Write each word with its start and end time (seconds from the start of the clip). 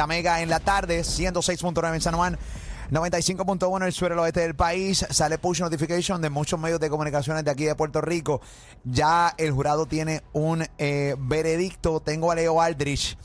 La 0.00 0.06
Mega 0.06 0.40
en 0.40 0.48
la 0.48 0.60
tarde, 0.60 1.00
106.9 1.00 1.94
en 1.94 2.00
San 2.00 2.14
Juan. 2.14 2.38
95.1 2.90 3.76
en 3.76 3.82
el 3.82 3.92
suelo 3.92 4.22
oeste 4.22 4.40
del 4.40 4.54
país. 4.54 5.04
Sale 5.10 5.36
push 5.36 5.60
notification 5.60 6.22
de 6.22 6.30
muchos 6.30 6.58
medios 6.58 6.80
de 6.80 6.88
comunicaciones 6.88 7.44
de 7.44 7.50
aquí 7.50 7.66
de 7.66 7.74
Puerto 7.74 8.00
Rico. 8.00 8.40
Ya 8.82 9.34
el 9.36 9.52
jurado 9.52 9.84
tiene 9.84 10.22
un 10.32 10.66
eh, 10.78 11.16
veredicto. 11.18 12.00
Tengo 12.00 12.30
a 12.30 12.34
Leo 12.34 12.62
Aldrich. 12.62 13.18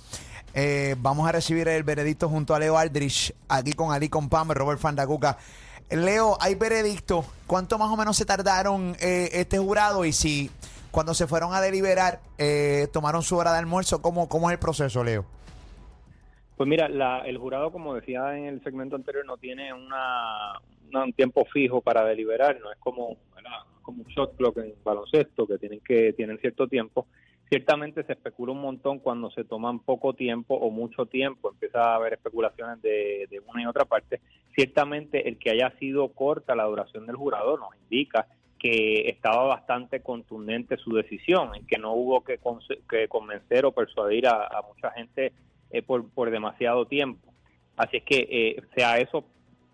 Eh, 0.53 0.97
vamos 0.99 1.29
a 1.29 1.31
recibir 1.31 1.65
el 1.69 1.83
veredicto 1.83 2.27
junto 2.27 2.53
a 2.53 2.59
Leo 2.59 2.77
Aldrich, 2.77 3.33
aquí 3.47 3.71
con 3.71 3.93
Ali 3.93 4.09
Compam, 4.09 4.51
Robert 4.51 4.81
Fandacuca. 4.81 5.37
Leo, 5.89 6.37
hay 6.41 6.55
veredicto. 6.55 7.23
¿Cuánto 7.47 7.77
más 7.77 7.89
o 7.89 7.95
menos 7.95 8.17
se 8.17 8.25
tardaron 8.25 8.97
eh, 8.99 9.29
este 9.31 9.59
jurado? 9.59 10.03
Y 10.03 10.11
si 10.11 10.51
cuando 10.91 11.13
se 11.13 11.25
fueron 11.25 11.53
a 11.53 11.61
deliberar, 11.61 12.19
tomaron 12.91 13.23
su 13.23 13.37
hora 13.37 13.53
de 13.53 13.59
almuerzo, 13.59 14.01
¿cómo, 14.01 14.27
cómo 14.27 14.49
es 14.49 14.55
el 14.55 14.59
proceso, 14.59 15.05
Leo? 15.05 15.23
Pues 16.55 16.69
mira, 16.69 16.87
la, 16.87 17.19
el 17.19 17.37
jurado, 17.37 17.71
como 17.71 17.95
decía 17.95 18.37
en 18.37 18.45
el 18.45 18.63
segmento 18.63 18.95
anterior, 18.95 19.25
no 19.25 19.37
tiene 19.37 19.73
una, 19.73 20.53
un 20.93 21.13
tiempo 21.13 21.43
fijo 21.45 21.81
para 21.81 22.05
deliberar, 22.05 22.59
no 22.61 22.71
es 22.71 22.77
como, 22.79 23.17
como 23.81 24.03
un 24.03 24.09
shot 24.09 24.37
clock 24.37 24.57
en 24.59 24.73
baloncesto, 24.83 25.45
que 25.45 25.57
tienen 25.57 25.81
que 25.81 26.13
tienen 26.13 26.37
cierto 26.39 26.67
tiempo. 26.67 27.07
Ciertamente 27.49 28.03
se 28.03 28.13
especula 28.13 28.53
un 28.53 28.61
montón 28.61 28.99
cuando 28.99 29.29
se 29.31 29.43
toman 29.43 29.79
poco 29.79 30.13
tiempo 30.13 30.55
o 30.55 30.71
mucho 30.71 31.05
tiempo, 31.05 31.51
empieza 31.51 31.81
a 31.81 31.95
haber 31.95 32.13
especulaciones 32.13 32.81
de, 32.81 33.27
de 33.29 33.39
una 33.41 33.61
y 33.61 33.65
otra 33.65 33.83
parte. 33.85 34.21
Ciertamente 34.55 35.27
el 35.27 35.37
que 35.37 35.51
haya 35.51 35.71
sido 35.77 36.07
corta 36.13 36.55
la 36.55 36.63
duración 36.63 37.05
del 37.05 37.17
jurado 37.17 37.57
nos 37.57 37.75
indica 37.75 38.27
que 38.57 39.09
estaba 39.09 39.43
bastante 39.43 39.99
contundente 39.99 40.77
su 40.77 40.91
decisión, 40.95 41.53
en 41.53 41.67
que 41.67 41.77
no 41.77 41.93
hubo 41.93 42.23
que, 42.23 42.39
que 42.89 43.07
convencer 43.09 43.65
o 43.65 43.73
persuadir 43.73 44.27
a 44.27 44.63
mucha 44.67 44.89
gente 44.91 45.33
eh, 45.71 45.81
por, 45.81 46.09
por 46.09 46.31
demasiado 46.31 46.85
tiempo. 46.85 47.33
Así 47.77 47.97
es 47.97 48.03
que 48.03 48.27
eh, 48.29 48.63
sea 48.75 48.97
eso 48.99 49.25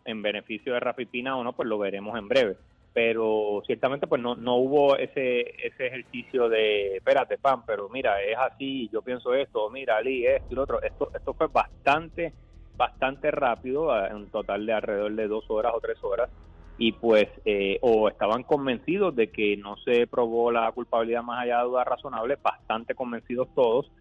en 0.06 0.22
beneficio 0.22 0.74
de 0.74 0.80
Rafi 0.80 1.06
Pina 1.06 1.38
o 1.38 1.44
no, 1.44 1.54
pues 1.54 1.68
lo 1.68 1.78
veremos 1.78 2.18
en 2.18 2.28
breve. 2.28 2.58
Pero 2.94 3.64
ciertamente 3.66 4.08
pues 4.08 4.22
no, 4.22 4.36
no 4.36 4.56
hubo 4.56 4.98
ese, 4.98 5.42
ese 5.66 5.88
ejercicio 5.88 6.50
de, 6.50 6.98
espérate, 6.98 7.38
Pam, 7.38 7.64
pero 7.66 7.88
mira, 7.88 8.22
es 8.22 8.38
así, 8.38 8.90
yo 8.92 9.02
pienso 9.02 9.34
esto, 9.34 9.70
mira, 9.70 9.98
Ali, 9.98 10.26
esto 10.26 10.48
y 10.50 10.56
lo 10.56 10.64
otro. 10.64 10.82
Esto, 10.82 11.10
esto 11.16 11.34
fue 11.34 11.48
bastante, 11.48 12.34
bastante 12.76 13.32
rápido, 13.32 13.92
un 14.14 14.30
total 14.30 14.66
de 14.66 14.74
alrededor 14.74 15.14
de 15.14 15.28
dos 15.28 15.46
horas 15.50 15.74
o 15.74 15.80
tres 15.80 16.04
horas. 16.04 16.30
Y 16.78 16.94
pues, 16.94 17.28
eh, 17.46 17.78
o 17.82 18.10
estaban 18.10 18.44
convencidos 18.44 19.16
de 19.16 19.30
que 19.30 19.56
no 19.56 19.78
se 19.78 20.08
probó 20.08 20.52
la 20.52 20.72
culpabilidad 20.72 21.22
más 21.22 21.44
allá 21.44 21.60
de 21.60 21.66
dudas 21.66 21.88
razonables, 21.88 22.42
bastante 22.42 22.96
convencidos 22.96 23.48
todos, 23.54 23.92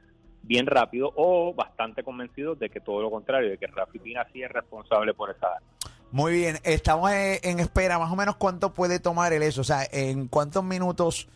bien 0.42 0.66
rápido 0.66 1.12
o 1.16 1.54
bastante 1.54 2.02
convencidos 2.02 2.58
de 2.58 2.70
que 2.70 2.80
todo 2.80 3.02
lo 3.02 3.10
contrario, 3.10 3.50
de 3.50 3.58
que 3.58 3.66
Rafi 3.66 3.98
Pina 3.98 4.26
sí 4.32 4.42
es 4.42 4.50
responsable 4.50 5.14
por 5.14 5.30
esa 5.30 5.46
arma. 5.46 5.66
Muy 6.12 6.32
bien, 6.32 6.56
estamos 6.64 7.10
en 7.12 7.60
espera. 7.60 7.98
Más 7.98 8.10
o 8.10 8.16
menos 8.16 8.36
cuánto 8.36 8.74
puede 8.74 8.98
tomar 8.98 9.32
el 9.32 9.42
eso. 9.42 9.60
O 9.60 9.64
sea, 9.64 9.86
en 9.92 10.26
cuántos 10.26 10.64
minutos 10.64 11.28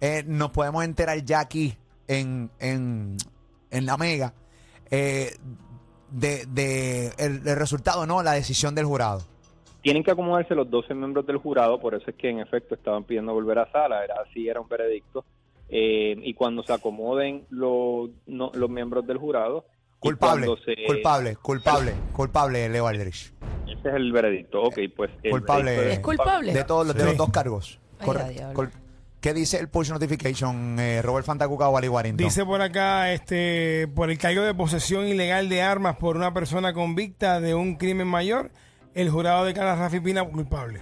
eh, 0.00 0.24
nos 0.26 0.50
podemos 0.50 0.84
enterar 0.84 1.24
ya 1.24 1.40
aquí 1.40 1.74
en, 2.06 2.50
en, 2.58 3.16
en 3.70 3.86
la 3.86 3.96
Mega 3.96 4.34
eh, 4.90 5.30
de, 6.10 6.44
de 6.46 7.08
el, 7.18 7.46
el 7.46 7.56
resultado, 7.56 8.06
¿no? 8.06 8.22
La 8.22 8.32
decisión 8.32 8.74
del 8.74 8.84
jurado. 8.84 9.22
Tienen 9.82 10.02
que 10.02 10.10
acomodarse 10.10 10.54
los 10.54 10.68
12 10.68 10.94
miembros 10.94 11.26
del 11.26 11.38
jurado, 11.38 11.80
por 11.80 11.94
eso 11.94 12.10
es 12.10 12.16
que 12.16 12.28
en 12.28 12.40
efecto 12.40 12.74
estaban 12.74 13.04
pidiendo 13.04 13.32
volver 13.32 13.58
a 13.58 13.72
sala, 13.72 14.04
era 14.04 14.16
así, 14.26 14.46
era 14.46 14.60
un 14.60 14.68
veredicto. 14.68 15.24
Eh, 15.70 16.16
y 16.22 16.34
cuando 16.34 16.62
se 16.64 16.72
acomoden 16.72 17.46
los, 17.50 18.10
no- 18.26 18.50
los 18.54 18.68
miembros 18.70 19.06
del 19.06 19.18
jurado, 19.18 19.64
Culpable, 20.00 20.46
se- 20.64 20.86
culpable, 20.86 21.36
culpable, 21.36 21.92
culpable, 22.12 22.68
Leo 22.70 22.86
Aldrich. 22.86 23.32
Ese 23.66 23.88
es 23.88 23.94
el 23.94 24.10
veredicto. 24.12 24.62
Ok, 24.62 24.78
pues. 24.96 25.10
el 25.22 25.30
Culpable. 25.30 25.92
¿Es 25.92 26.00
culpable? 26.00 26.52
De 26.54 26.64
todos 26.64 26.86
los, 26.86 26.96
de 26.96 27.02
Sí. 27.02 27.08
los 27.08 27.16
dos 27.18 27.30
cargos. 27.30 27.78
Ay, 27.98 28.06
Corre- 28.06 28.22
a 28.22 28.28
diablo. 28.30 28.54
col- 28.54 28.70
¿Qué 29.20 29.34
dice 29.34 29.58
el 29.58 29.68
push 29.68 29.90
notification, 29.90 30.80
eh, 30.80 31.02
Robert 31.02 31.26
Fantacuca 31.26 31.68
o 31.68 31.76
Ali 31.76 31.88
Warrington? 31.88 32.26
Dice 32.26 32.46
por 32.46 32.62
acá, 32.62 33.12
este, 33.12 33.86
por 33.94 34.10
el 34.10 34.16
cargo 34.16 34.40
de 34.40 34.54
posesión 34.54 35.06
ilegal 35.06 35.50
de 35.50 35.60
armas 35.60 35.96
por 35.96 36.16
una 36.16 36.32
persona 36.32 36.72
convicta 36.72 37.38
de 37.38 37.54
un 37.54 37.76
crimen 37.76 38.08
mayor, 38.08 38.50
el 38.94 39.10
jurado 39.10 39.44
declara 39.44 39.74
a 39.74 39.76
Rafi 39.76 40.00
Pina 40.00 40.24
culpable. 40.24 40.80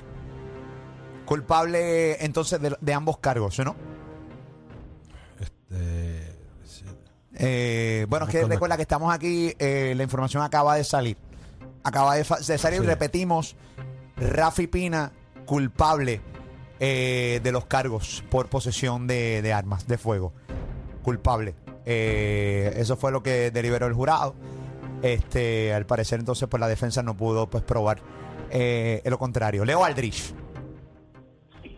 Culpable 1.24 2.24
entonces 2.24 2.60
de, 2.60 2.76
de 2.80 2.94
ambos 2.94 3.18
cargos, 3.18 3.58
¿no? 3.58 3.74
Eh, 7.38 8.06
bueno, 8.08 8.26
es 8.26 8.32
que 8.32 8.44
recuerda 8.44 8.76
que 8.76 8.82
estamos 8.82 9.12
aquí, 9.14 9.54
eh, 9.58 9.94
la 9.96 10.02
información 10.02 10.42
acaba 10.42 10.74
de 10.76 10.84
salir. 10.84 11.16
Acaba 11.84 12.14
de, 12.16 12.24
fa- 12.24 12.38
de 12.38 12.58
salir, 12.58 12.80
Sí. 12.80 12.86
repetimos, 12.86 13.56
Rafi 14.16 14.66
Pina 14.66 15.12
culpable 15.46 16.20
eh, 16.80 17.40
de 17.42 17.52
los 17.52 17.64
cargos 17.66 18.22
por 18.30 18.48
posesión 18.48 19.06
de, 19.06 19.40
de 19.42 19.52
armas 19.52 19.86
de 19.86 19.96
fuego. 19.98 20.32
Culpable. 21.02 21.54
Eh, 21.86 22.74
eso 22.76 22.96
fue 22.96 23.12
lo 23.12 23.22
que 23.22 23.50
deliberó 23.50 23.86
el 23.86 23.94
jurado. 23.94 24.34
Este, 25.02 25.72
al 25.72 25.86
parecer 25.86 26.18
entonces 26.18 26.48
pues 26.48 26.60
la 26.60 26.66
defensa 26.68 27.02
no 27.04 27.16
pudo 27.16 27.48
pues 27.48 27.62
probar 27.62 28.00
eh, 28.50 29.00
lo 29.04 29.18
contrario. 29.18 29.64
Leo 29.64 29.84
Aldrich. 29.84 30.34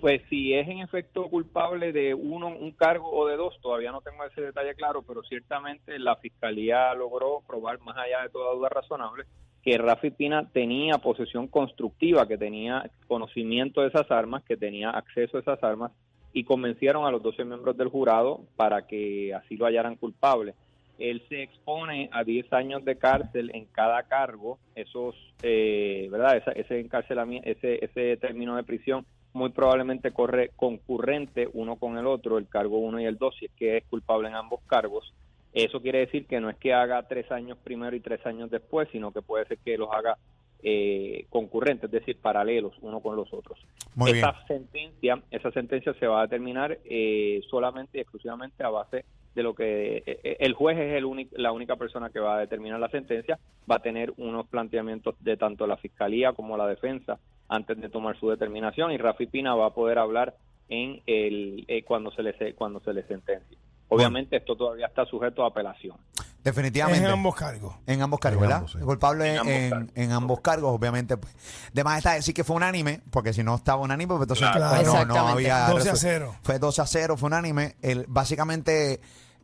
Pues 0.00 0.22
si 0.30 0.54
es 0.54 0.66
en 0.66 0.78
efecto 0.78 1.28
culpable 1.28 1.92
de 1.92 2.14
uno, 2.14 2.48
un 2.48 2.70
cargo 2.72 3.10
o 3.10 3.26
de 3.26 3.36
dos, 3.36 3.58
todavía 3.60 3.92
no 3.92 4.00
tengo 4.00 4.24
ese 4.24 4.40
detalle 4.40 4.74
claro, 4.74 5.02
pero 5.02 5.22
ciertamente 5.22 5.98
la 5.98 6.16
fiscalía 6.16 6.94
logró 6.94 7.42
probar 7.46 7.78
más 7.80 7.96
allá 7.98 8.22
de 8.22 8.30
toda 8.30 8.54
duda 8.54 8.68
razonable 8.70 9.24
que 9.62 9.76
Rafi 9.76 10.10
Pina 10.10 10.48
tenía 10.50 10.96
posesión 10.96 11.46
constructiva, 11.48 12.26
que 12.26 12.38
tenía 12.38 12.90
conocimiento 13.06 13.82
de 13.82 13.88
esas 13.88 14.10
armas, 14.10 14.42
que 14.44 14.56
tenía 14.56 14.88
acceso 14.88 15.36
a 15.36 15.40
esas 15.40 15.62
armas 15.62 15.92
y 16.32 16.44
convencieron 16.44 17.04
a 17.04 17.10
los 17.10 17.22
12 17.22 17.44
miembros 17.44 17.76
del 17.76 17.88
jurado 17.88 18.40
para 18.56 18.86
que 18.86 19.34
así 19.34 19.58
lo 19.58 19.66
hallaran 19.66 19.96
culpable. 19.96 20.54
Él 20.98 21.22
se 21.28 21.42
expone 21.42 22.08
a 22.12 22.24
10 22.24 22.50
años 22.54 22.84
de 22.86 22.96
cárcel 22.96 23.50
en 23.52 23.66
cada 23.66 24.02
cargo, 24.04 24.58
esos, 24.74 25.14
eh, 25.42 26.08
¿verdad? 26.10 26.38
Esa- 26.38 26.52
ese 26.52 26.80
encarcelamiento, 26.80 27.46
ese, 27.46 27.84
ese 27.84 28.16
término 28.16 28.56
de 28.56 28.62
prisión 28.64 29.04
muy 29.32 29.50
probablemente 29.50 30.12
corre 30.12 30.50
concurrente 30.56 31.48
uno 31.52 31.76
con 31.76 31.98
el 31.98 32.06
otro, 32.06 32.38
el 32.38 32.48
cargo 32.48 32.78
1 32.78 33.00
y 33.00 33.04
el 33.04 33.16
2, 33.16 33.36
si 33.38 33.44
es 33.46 33.52
que 33.52 33.76
es 33.76 33.84
culpable 33.84 34.28
en 34.28 34.34
ambos 34.34 34.60
cargos. 34.66 35.12
Eso 35.52 35.80
quiere 35.80 36.00
decir 36.00 36.26
que 36.26 36.40
no 36.40 36.48
es 36.48 36.56
que 36.56 36.72
haga 36.72 37.02
tres 37.08 37.30
años 37.32 37.58
primero 37.62 37.96
y 37.96 38.00
tres 38.00 38.24
años 38.24 38.50
después, 38.50 38.88
sino 38.92 39.12
que 39.12 39.22
puede 39.22 39.46
ser 39.46 39.58
que 39.58 39.76
los 39.76 39.90
haga 39.92 40.16
eh, 40.62 41.26
concurrentes, 41.30 41.84
es 41.84 41.90
decir, 41.90 42.16
paralelos 42.18 42.74
uno 42.82 43.00
con 43.00 43.16
los 43.16 43.32
otros. 43.32 43.58
Muy 43.94 44.12
bien. 44.12 44.24
esa 44.24 44.46
sentencia, 44.46 45.22
esa 45.30 45.50
sentencia 45.50 45.94
se 45.94 46.06
va 46.06 46.20
a 46.20 46.22
determinar 46.22 46.78
eh, 46.84 47.40
solamente 47.48 47.98
y 47.98 48.00
exclusivamente 48.00 48.62
a 48.62 48.68
base 48.68 49.04
de 49.34 49.42
lo 49.42 49.54
que 49.54 49.98
eh, 49.98 50.02
eh, 50.06 50.36
el 50.40 50.54
juez 50.54 50.78
es 50.78 50.94
el 50.94 51.04
único, 51.04 51.36
la 51.36 51.52
única 51.52 51.76
persona 51.76 52.10
que 52.10 52.20
va 52.20 52.36
a 52.36 52.40
determinar 52.40 52.80
la 52.80 52.88
sentencia, 52.88 53.38
va 53.70 53.76
a 53.76 53.82
tener 53.82 54.12
unos 54.16 54.46
planteamientos 54.48 55.14
de 55.20 55.36
tanto 55.36 55.66
la 55.66 55.76
fiscalía 55.76 56.32
como 56.32 56.56
la 56.56 56.66
defensa 56.66 57.18
antes 57.50 57.78
de 57.80 57.88
tomar 57.90 58.18
su 58.18 58.30
determinación 58.30 58.92
y 58.92 58.96
Rafi 58.96 59.26
Pina 59.26 59.54
va 59.54 59.66
a 59.66 59.74
poder 59.74 59.98
hablar 59.98 60.34
en 60.68 61.02
el 61.06 61.64
eh, 61.68 61.82
cuando 61.84 62.10
se 62.12 62.22
le 62.22 62.32
se- 62.38 62.54
cuando 62.54 62.80
se 62.80 62.92
le 62.94 63.02
sentencie. 63.06 63.58
Obviamente 63.88 64.36
esto 64.36 64.54
todavía 64.56 64.86
está 64.86 65.04
sujeto 65.04 65.42
a 65.44 65.48
apelación. 65.48 65.96
Definitivamente. 66.44 67.04
En 67.04 67.10
ambos 67.10 67.34
cargos. 67.34 67.74
En 67.88 68.00
ambos 68.00 68.20
cargos, 68.20 68.36
En 68.36 68.48
¿verdad? 68.48 68.56
ambos, 68.58 68.72
sí. 68.72 68.78
Culpable 68.78 69.34
En 69.34 69.48
en, 69.48 69.72
ambos 69.74 69.90
en- 69.96 70.12
ambos 70.12 70.40
cargos, 70.40 70.72
obviamente. 70.72 71.16
Pues. 71.16 71.34
De 71.72 71.82
más 71.84 71.98
está 71.98 72.12
decir 72.14 72.32
que 72.32 72.44
fue 72.44 72.54
unánime, 72.56 73.00
porque 73.10 73.32
si 73.32 73.42
no 73.42 73.56
estaba 73.56 73.82
unánime, 73.82 74.14
pues 74.14 74.22
entonces 74.22 74.48
Claro. 74.48 74.76
pues, 74.76 74.86
no, 74.86 74.92
no 74.92 75.00
Exactamente. 75.00 75.32
había. 75.50 75.68
12 75.74 75.88
a 75.90 75.92
resu- 75.92 75.96
0. 75.98 76.34
Fue 76.42 76.58
12 76.60 76.80
a 76.82 76.86
0, 76.86 77.16
fue 77.16 77.26
unánime. 77.26 77.74
El, 77.82 78.04
básicamente, 78.08 79.00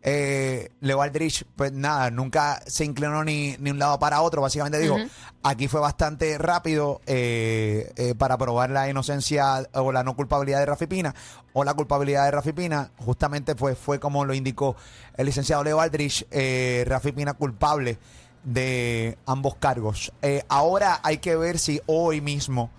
eh, 0.09 0.71
Leo 0.81 1.03
Aldrich, 1.03 1.45
pues 1.57 1.73
nada, 1.73 2.13
nunca 2.13 2.63
se 2.65 2.85
inclinó 2.85 3.25
ni, 3.25 3.57
ni 3.59 3.71
un 3.71 3.81
lado 3.81 3.99
para 3.99 4.23
otro. 4.23 4.41
Básicamente 4.41 4.79
dijo, 4.79 4.97
aquí 5.43 5.67
fue 5.67 5.81
bastante 5.81 6.39
rápido 6.39 7.01
eh, 7.07 7.93
eh, 7.97 8.15
para 8.17 8.39
probar 8.39 8.71
la 8.71 8.89
inocencia 8.89 9.69
o 9.75 9.91
la 9.91 10.05
no 10.05 10.15
culpabilidad 10.15 10.61
de 10.61 10.67
Rafi 10.67 10.87
Pina 10.87 11.13
o 11.53 11.65
la 11.65 11.75
culpabilidad 11.75 12.25
de 12.25 12.31
Rafi 12.31 12.53
Pina. 12.53 12.93
Justamente 12.99 13.57
pues 13.57 13.77
fue 13.77 13.99
como 13.99 14.25
lo 14.25 14.33
indicó 14.33 14.77
el 15.17 15.27
licenciado 15.27 15.65
Leo 15.65 15.81
Aldrich, 15.81 16.25
eh, 16.31 16.85
Rafi 16.87 17.11
Pina 17.11 17.35
culpable 17.35 17.99
de 18.45 19.19
ambos 19.27 19.57
cargos. 19.57 20.13
Eh, 20.23 20.45
ahora 20.49 21.01
hay 21.03 21.19
que 21.19 21.35
ver 21.35 21.59
si 21.59 21.81
hoy 21.87 22.21
mismo 22.21 22.71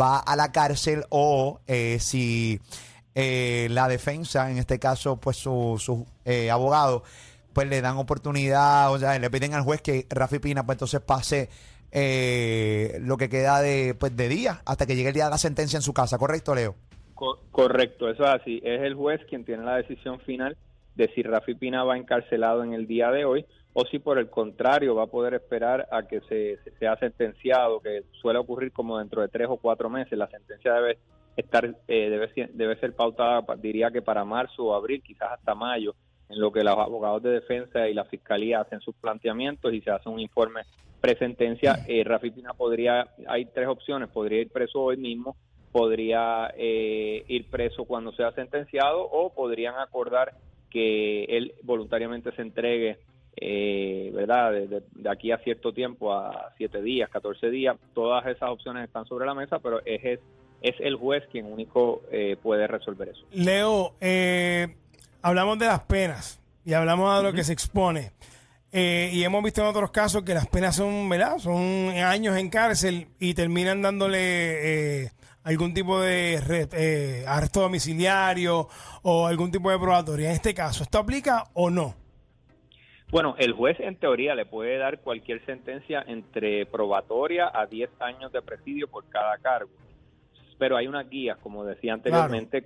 va 0.00 0.18
a 0.18 0.36
la 0.36 0.52
cárcel 0.52 1.04
o 1.08 1.58
eh, 1.66 1.98
si 2.00 2.60
eh, 3.14 3.68
la 3.70 3.88
defensa, 3.88 4.50
en 4.50 4.58
este 4.58 4.78
caso, 4.78 5.16
pues 5.16 5.36
su, 5.36 5.76
su 5.78 6.06
eh, 6.24 6.50
abogado, 6.50 7.02
pues 7.52 7.68
le 7.68 7.80
dan 7.80 7.96
oportunidad, 7.96 8.92
o 8.92 8.98
sea, 8.98 9.18
le 9.18 9.30
piden 9.30 9.54
al 9.54 9.62
juez 9.62 9.80
que 9.80 10.06
Rafi 10.10 10.38
Pina, 10.40 10.64
pues 10.66 10.76
entonces 10.76 11.00
pase 11.00 11.48
eh, 11.92 12.98
lo 13.00 13.16
que 13.16 13.28
queda 13.28 13.60
de, 13.60 13.94
pues, 13.94 14.16
de 14.16 14.28
día 14.28 14.62
hasta 14.66 14.86
que 14.86 14.96
llegue 14.96 15.08
el 15.08 15.14
día 15.14 15.26
de 15.26 15.30
la 15.30 15.38
sentencia 15.38 15.76
en 15.76 15.82
su 15.82 15.92
casa, 15.92 16.18
¿correcto, 16.18 16.54
Leo? 16.54 16.74
Co- 17.14 17.38
correcto, 17.52 18.10
eso 18.10 18.24
es 18.24 18.30
así. 18.30 18.60
Es 18.64 18.82
el 18.82 18.94
juez 18.94 19.20
quien 19.28 19.44
tiene 19.44 19.64
la 19.64 19.76
decisión 19.76 20.18
final 20.20 20.56
de 20.96 21.08
si 21.14 21.22
Rafi 21.22 21.54
Pina 21.54 21.84
va 21.84 21.96
encarcelado 21.96 22.64
en 22.64 22.72
el 22.74 22.88
día 22.88 23.10
de 23.12 23.24
hoy 23.24 23.46
o 23.72 23.84
si 23.86 24.00
por 24.00 24.18
el 24.18 24.30
contrario 24.30 24.96
va 24.96 25.04
a 25.04 25.06
poder 25.08 25.34
esperar 25.34 25.88
a 25.92 26.02
que 26.08 26.20
se, 26.28 26.58
sea 26.78 26.96
sentenciado, 26.98 27.80
que 27.80 28.02
suele 28.20 28.40
ocurrir 28.40 28.72
como 28.72 28.98
dentro 28.98 29.22
de 29.22 29.28
tres 29.28 29.46
o 29.48 29.56
cuatro 29.56 29.88
meses. 29.88 30.18
La 30.18 30.28
sentencia 30.28 30.72
debe 30.74 30.98
estar 31.36 31.64
eh, 31.88 32.10
debe, 32.10 32.50
debe 32.52 32.76
ser 32.76 32.94
pautada, 32.94 33.44
diría 33.56 33.90
que 33.90 34.02
para 34.02 34.24
marzo 34.24 34.64
o 34.64 34.74
abril, 34.74 35.02
quizás 35.02 35.32
hasta 35.32 35.54
mayo, 35.54 35.94
en 36.28 36.40
lo 36.40 36.52
que 36.52 36.64
los 36.64 36.76
abogados 36.78 37.22
de 37.22 37.30
defensa 37.30 37.88
y 37.88 37.94
la 37.94 38.04
fiscalía 38.04 38.60
hacen 38.60 38.80
sus 38.80 38.94
planteamientos 38.96 39.72
y 39.72 39.80
se 39.80 39.90
hace 39.90 40.08
un 40.08 40.20
informe 40.20 40.62
presentencia. 41.00 41.84
Eh, 41.86 42.02
Rafi 42.02 42.30
Pina 42.30 42.54
podría, 42.54 43.08
hay 43.28 43.44
tres 43.46 43.68
opciones, 43.68 44.08
podría 44.08 44.40
ir 44.40 44.50
preso 44.50 44.80
hoy 44.80 44.96
mismo, 44.96 45.36
podría 45.70 46.52
eh, 46.56 47.24
ir 47.28 47.50
preso 47.50 47.84
cuando 47.84 48.12
sea 48.12 48.32
sentenciado 48.32 49.02
o 49.02 49.34
podrían 49.34 49.74
acordar 49.76 50.32
que 50.70 51.24
él 51.24 51.54
voluntariamente 51.62 52.32
se 52.32 52.42
entregue, 52.42 52.98
eh, 53.36 54.10
¿verdad? 54.14 54.52
De, 54.52 54.82
aquí 55.08 55.30
a 55.30 55.38
cierto 55.38 55.72
tiempo, 55.72 56.14
a 56.14 56.52
siete 56.56 56.80
días, 56.80 57.10
14 57.10 57.50
días. 57.50 57.76
Todas 57.92 58.24
esas 58.26 58.50
opciones 58.50 58.84
están 58.84 59.04
sobre 59.04 59.26
la 59.26 59.34
mesa, 59.34 59.58
pero 59.58 59.80
es, 59.84 60.04
es 60.04 60.20
el 60.80 60.96
juez 60.96 61.24
quien 61.30 61.46
único 61.46 62.02
eh, 62.10 62.36
puede 62.42 62.66
resolver 62.66 63.08
eso. 63.08 63.24
Leo, 63.32 63.94
eh, 64.00 64.74
hablamos 65.22 65.58
de 65.58 65.66
las 65.66 65.80
penas 65.80 66.40
y 66.64 66.72
hablamos 66.72 67.16
de 67.18 67.22
lo 67.22 67.32
que 67.32 67.44
se 67.44 67.52
expone. 67.52 68.12
Eh, 68.72 69.10
y 69.12 69.22
hemos 69.22 69.42
visto 69.44 69.60
en 69.60 69.68
otros 69.68 69.90
casos 69.90 70.22
que 70.24 70.34
las 70.34 70.48
penas 70.48 70.76
son, 70.76 71.08
¿verdad? 71.08 71.38
Son 71.38 71.90
años 71.90 72.36
en 72.36 72.50
cárcel 72.50 73.06
y 73.20 73.34
terminan 73.34 73.82
dándole 73.82 75.12
algún 75.44 75.74
tipo 75.74 76.00
de 76.00 76.40
eh, 76.72 77.24
arresto 77.26 77.60
domiciliario 77.60 78.66
o 79.02 79.26
algún 79.26 79.50
tipo 79.50 79.70
de 79.70 79.78
probatoria. 79.78 80.30
En 80.30 80.34
este 80.34 80.54
caso, 80.54 80.82
¿esto 80.82 80.98
aplica 80.98 81.44
o 81.52 81.70
no? 81.70 81.94
Bueno, 83.10 83.36
el 83.38 83.52
juez 83.52 83.78
en 83.78 83.96
teoría 83.96 84.34
le 84.34 84.46
puede 84.46 84.78
dar 84.78 85.00
cualquier 85.00 85.44
sentencia 85.44 86.02
entre 86.08 86.66
probatoria 86.66 87.50
a 87.54 87.66
10 87.66 87.90
años 88.00 88.32
de 88.32 88.42
presidio 88.42 88.88
por 88.88 89.08
cada 89.08 89.36
cargo. 89.38 89.70
Pero 90.58 90.76
hay 90.76 90.86
unas 90.86 91.08
guías, 91.08 91.38
como 91.38 91.64
decía 91.64 91.94
anteriormente, 91.94 92.64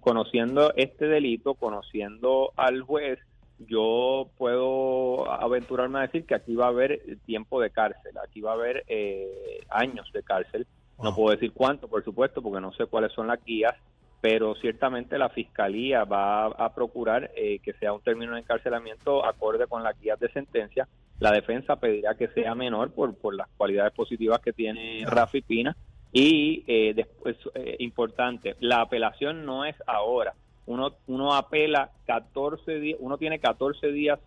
conociendo 0.00 0.72
este 0.76 1.06
delito, 1.06 1.54
conociendo 1.54 2.52
al 2.56 2.82
juez, 2.82 3.18
yo 3.58 4.30
puedo 4.36 5.30
aventurarme 5.30 5.98
a 5.98 6.02
decir 6.02 6.26
que 6.26 6.34
aquí 6.34 6.54
va 6.54 6.66
a 6.66 6.68
haber 6.68 7.00
tiempo 7.24 7.60
de 7.60 7.70
cárcel, 7.70 8.12
aquí 8.22 8.40
va 8.40 8.50
a 8.50 8.54
haber 8.54 8.84
eh, 8.88 9.60
años 9.70 10.10
de 10.12 10.22
cárcel 10.22 10.66
no 11.02 11.14
puedo 11.14 11.34
decir 11.34 11.52
cuánto, 11.52 11.88
por 11.88 12.04
supuesto, 12.04 12.42
porque 12.42 12.60
no 12.60 12.72
sé 12.72 12.86
cuáles 12.86 13.12
son 13.12 13.26
las 13.26 13.44
guías, 13.44 13.74
pero 14.20 14.54
ciertamente 14.54 15.18
la 15.18 15.28
Fiscalía 15.28 16.04
va 16.04 16.46
a, 16.46 16.74
procurar 16.74 17.30
eh, 17.36 17.58
que 17.60 17.74
sea 17.74 17.92
un 17.92 18.00
término 18.00 18.34
de 18.34 18.40
encarcelamiento 18.40 19.24
acorde 19.24 19.66
con 19.66 19.82
las 19.82 19.98
guías 20.00 20.18
de 20.18 20.30
sentencia. 20.30 20.88
La 21.18 21.32
defensa 21.32 21.76
pedirá 21.76 22.14
que 22.14 22.28
sea 22.28 22.54
menor 22.54 22.92
por, 22.92 23.14
por 23.14 23.34
las 23.34 23.48
cualidades 23.56 23.92
positivas 23.92 24.40
que 24.40 24.52
tiene 24.52 25.04
Rafi 25.06 25.42
Pina. 25.42 25.76
Y 26.12 26.64
eh, 26.66 26.94
después, 26.94 27.36
eh, 27.54 27.76
importante, 27.80 28.56
la 28.60 28.80
apelación 28.80 29.44
no 29.44 29.64
es 29.64 29.76
ahora. 29.86 30.34
Uno, 30.66 30.94
uno 31.06 31.34
apela 31.34 31.90
14 32.06 32.80
días, 32.80 32.98
uno 33.00 33.18
tiene 33.18 33.38
14 33.38 33.88
días 33.92 34.18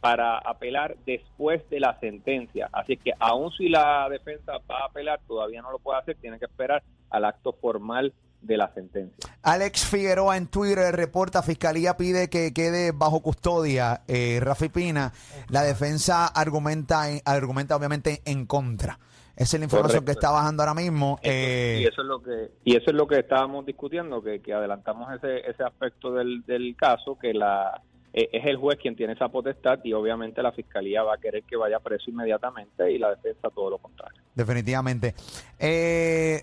para 0.00 0.38
apelar 0.38 0.96
después 1.06 1.68
de 1.70 1.80
la 1.80 1.98
sentencia. 2.00 2.68
Así 2.72 2.96
que 2.96 3.12
aun 3.18 3.50
si 3.52 3.68
la 3.68 4.08
defensa 4.08 4.52
va 4.70 4.80
a 4.82 4.86
apelar, 4.86 5.20
todavía 5.26 5.62
no 5.62 5.72
lo 5.72 5.78
puede 5.78 5.98
hacer, 5.98 6.16
tiene 6.20 6.38
que 6.38 6.44
esperar 6.44 6.82
al 7.10 7.24
acto 7.24 7.52
formal 7.52 8.12
de 8.40 8.56
la 8.56 8.72
sentencia. 8.72 9.30
Alex 9.42 9.86
Figueroa 9.86 10.36
en 10.36 10.46
Twitter 10.46 10.94
reporta, 10.94 11.42
Fiscalía 11.42 11.96
pide 11.96 12.30
que 12.30 12.52
quede 12.52 12.92
bajo 12.92 13.20
custodia 13.20 14.02
eh, 14.06 14.38
Rafi 14.40 14.68
Pina. 14.68 15.12
La 15.48 15.62
defensa 15.62 16.26
argumenta, 16.26 17.06
argumenta 17.24 17.74
obviamente 17.74 18.22
en 18.24 18.46
contra. 18.46 18.98
Esa 19.38 19.56
es 19.56 19.60
la 19.60 19.64
información 19.64 20.04
que 20.04 20.10
está 20.10 20.30
bajando 20.30 20.62
ahora 20.62 20.74
mismo. 20.74 21.18
Eh, 21.22 21.78
y 21.82 21.86
eso 21.86 22.02
es 22.02 22.08
lo 22.08 22.20
que 22.20 22.50
y 22.64 22.76
eso 22.76 22.90
es 22.90 22.96
lo 22.96 23.06
que 23.06 23.20
estábamos 23.20 23.64
discutiendo, 23.64 24.20
que, 24.20 24.40
que 24.40 24.52
adelantamos 24.52 25.14
ese, 25.14 25.48
ese 25.48 25.62
aspecto 25.62 26.12
del, 26.12 26.44
del 26.44 26.74
caso, 26.76 27.16
que 27.16 27.32
la 27.32 27.80
eh, 28.12 28.30
es 28.32 28.46
el 28.46 28.56
juez 28.56 28.78
quien 28.80 28.96
tiene 28.96 29.12
esa 29.12 29.28
potestad 29.28 29.78
y 29.84 29.92
obviamente 29.92 30.42
la 30.42 30.50
fiscalía 30.50 31.04
va 31.04 31.14
a 31.14 31.18
querer 31.18 31.44
que 31.44 31.56
vaya 31.56 31.78
preso 31.78 32.10
inmediatamente 32.10 32.90
y 32.90 32.98
la 32.98 33.10
defensa 33.10 33.48
todo 33.50 33.70
lo 33.70 33.78
contrario. 33.78 34.20
Definitivamente. 34.34 35.14
Eh, 35.56 36.42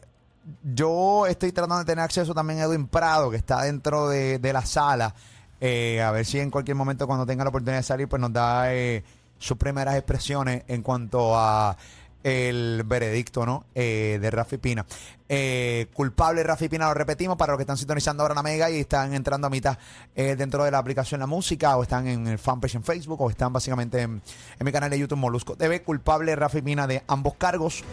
yo 0.64 1.26
estoy 1.26 1.52
tratando 1.52 1.80
de 1.80 1.86
tener 1.86 2.04
acceso 2.04 2.34
también 2.34 2.60
a 2.60 2.64
Edwin 2.64 2.88
Prado, 2.88 3.30
que 3.30 3.38
está 3.38 3.64
dentro 3.64 4.08
de, 4.08 4.40
la 4.54 4.62
sala. 4.62 5.14
Eh, 5.60 6.02
a 6.02 6.12
ver 6.12 6.24
si 6.24 6.40
en 6.40 6.50
cualquier 6.50 6.78
momento 6.78 7.08
cuando 7.08 7.26
tenga 7.26 7.44
la 7.44 7.50
oportunidad 7.50 7.80
de 7.80 7.84
salir, 7.84 8.08
pues 8.08 8.22
nos 8.22 8.32
da 8.32 8.70
sus 9.38 9.58
primeras 9.58 9.96
expresiones 9.96 10.64
en 10.68 10.82
cuanto 10.82 11.36
a 11.36 11.76
el 12.26 12.82
veredicto 12.88 13.46
¿no? 13.46 13.66
Eh, 13.76 14.18
de 14.20 14.32
Rafi 14.32 14.58
Pina. 14.58 14.84
Eh, 15.30 15.88
culpable 15.94 16.42
Rafi 16.42 16.68
Pina, 16.68 16.88
lo 16.88 16.96
repetimos, 16.96 17.38
para 17.38 17.52
los 17.54 17.60
que 17.60 17.64
están 17.64 17.78
sintonizando 17.78 18.24
ahora 18.24 18.34
la 18.34 18.42
Mega 18.42 18.72
y 18.72 18.80
están 18.80 19.14
entrando 19.14 19.46
a 19.46 19.52
mitad 19.52 19.78
eh, 20.16 20.36
dentro 20.36 20.64
de 20.64 20.72
la 20.72 20.80
aplicación 20.80 21.20
La 21.20 21.28
Música, 21.28 21.78
o 21.78 21.84
están 21.84 22.08
en 22.08 22.26
el 22.26 22.40
fanpage 22.40 22.76
en 22.76 22.84
Facebook, 22.84 23.22
o 23.22 23.30
están 23.30 23.54
básicamente 23.54 24.02
en, 24.02 24.24
mi 24.60 24.72
canal 24.72 24.90
de 24.90 24.98
YouTube 24.98 25.20
Molusco 25.20 25.56
TV. 25.56 25.84
Culpable 25.84 26.36
Rafi 26.36 26.64
Pina 26.64 26.88
de 26.88 27.04
ambos 27.08 27.36
cargos. 27.36 27.84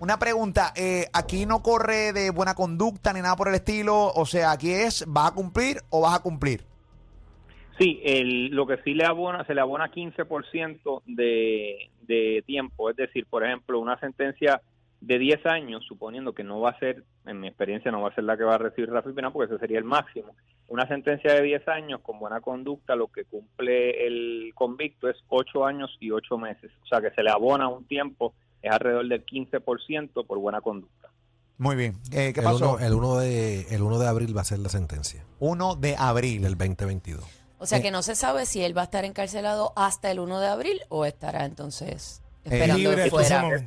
una 0.00 0.18
pregunta, 0.18 0.74
aquí 1.12 1.46
no 1.46 1.62
corre 1.62 2.12
de 2.12 2.30
buena 2.30 2.56
conducta 2.56 3.12
ni 3.12 3.20
nada 3.20 3.36
por 3.36 3.46
el 3.46 3.54
estilo, 3.54 4.12
o 4.12 4.26
sea, 4.26 4.50
aquí 4.50 4.72
es, 4.72 5.04
¿vas 5.06 5.30
a 5.30 5.34
cumplir 5.34 5.80
o 5.90 6.00
vas 6.00 6.16
a 6.16 6.18
cumplir? 6.18 6.73
Sí, 7.78 8.00
el, 8.04 8.48
lo 8.48 8.66
que 8.66 8.78
sí 8.84 8.94
le 8.94 9.04
abona, 9.04 9.44
se 9.44 9.54
le 9.54 9.60
abona 9.60 9.90
15% 9.90 11.02
de, 11.06 11.90
de 12.02 12.44
tiempo, 12.46 12.90
es 12.90 12.96
decir, 12.96 13.26
por 13.26 13.44
ejemplo, 13.44 13.80
una 13.80 13.98
sentencia 13.98 14.60
de 15.06 15.18
10 15.18 15.46
años, 15.46 15.84
suponiendo 15.86 16.32
que 16.32 16.44
no 16.44 16.60
va 16.60 16.70
a 16.70 16.78
ser, 16.78 17.04
en 17.26 17.40
mi 17.40 17.48
experiencia, 17.48 17.90
no 17.90 18.00
va 18.00 18.08
a 18.08 18.14
ser 18.14 18.24
la 18.24 18.36
que 18.36 18.44
va 18.44 18.54
a 18.54 18.58
recibir 18.58 18.90
Rafi 18.90 19.12
Pina, 19.12 19.32
porque 19.32 19.52
ese 19.52 19.60
sería 19.60 19.78
el 19.78 19.84
máximo. 19.84 20.34
Una 20.68 20.88
sentencia 20.88 21.34
de 21.34 21.42
10 21.42 21.68
años 21.68 22.00
con 22.00 22.18
buena 22.18 22.40
conducta, 22.40 22.96
lo 22.96 23.08
que 23.08 23.24
cumple 23.24 24.06
el 24.06 24.52
convicto 24.54 25.08
es 25.08 25.16
8 25.28 25.66
años 25.66 25.94
y 26.00 26.10
8 26.10 26.38
meses. 26.38 26.70
O 26.84 26.86
sea, 26.86 27.00
que 27.00 27.10
se 27.10 27.22
le 27.22 27.30
abona 27.30 27.68
un 27.68 27.84
tiempo, 27.84 28.34
es 28.62 28.72
alrededor 28.72 29.06
del 29.06 29.26
15% 29.26 30.26
por 30.26 30.38
buena 30.38 30.62
conducta. 30.62 31.10
Muy 31.58 31.76
bien. 31.76 31.98
Eh, 32.12 32.32
¿Qué 32.34 32.40
pasó? 32.40 32.78
el, 32.78 32.94
1 32.94 33.18
de, 33.18 33.60
el 33.70 33.82
1 33.82 33.98
de 33.98 34.08
abril 34.08 34.36
va 34.36 34.40
a 34.40 34.44
ser 34.44 34.58
la 34.58 34.70
sentencia. 34.70 35.24
1 35.38 35.76
de 35.76 35.96
abril. 35.96 36.42
Del 36.42 36.56
2022. 36.56 37.43
O 37.58 37.66
sea 37.66 37.80
que 37.80 37.90
no 37.90 38.02
se 38.02 38.14
sabe 38.14 38.46
si 38.46 38.62
él 38.62 38.76
va 38.76 38.82
a 38.82 38.84
estar 38.84 39.04
encarcelado 39.04 39.72
hasta 39.76 40.10
el 40.10 40.20
1 40.20 40.40
de 40.40 40.48
abril 40.48 40.80
o 40.88 41.04
estará 41.04 41.44
entonces 41.44 42.22
esperando 42.44 43.10
fuera. 43.10 43.66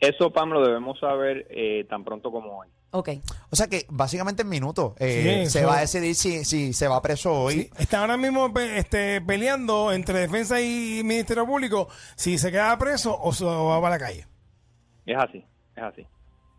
Eso, 0.00 0.30
Pam, 0.32 0.50
lo 0.50 0.62
debemos 0.62 0.98
saber 0.98 1.46
eh, 1.50 1.86
tan 1.88 2.04
pronto 2.04 2.30
como 2.30 2.58
hoy. 2.58 2.68
Ok. 2.90 3.08
O 3.50 3.56
sea 3.56 3.66
que 3.66 3.86
básicamente 3.88 4.42
en 4.42 4.48
minutos 4.48 4.92
eh, 4.98 5.46
se 5.48 5.64
va 5.64 5.78
a 5.78 5.80
decidir 5.80 6.14
si, 6.14 6.44
si 6.44 6.72
se 6.72 6.86
va 6.86 7.02
preso 7.02 7.32
hoy. 7.32 7.70
Está 7.78 8.00
ahora 8.00 8.16
mismo 8.16 8.52
este, 8.56 9.20
peleando 9.20 9.92
entre 9.92 10.20
defensa 10.20 10.60
y 10.60 11.02
Ministerio 11.02 11.46
Público 11.46 11.88
si 12.14 12.38
se 12.38 12.52
queda 12.52 12.78
preso 12.78 13.18
o, 13.20 13.32
se 13.32 13.44
va 13.44 13.80
para 13.80 13.96
la 13.96 13.98
calle. 13.98 14.26
Es 15.06 15.16
así, 15.16 15.44
es 15.74 15.82
así. 15.82 16.06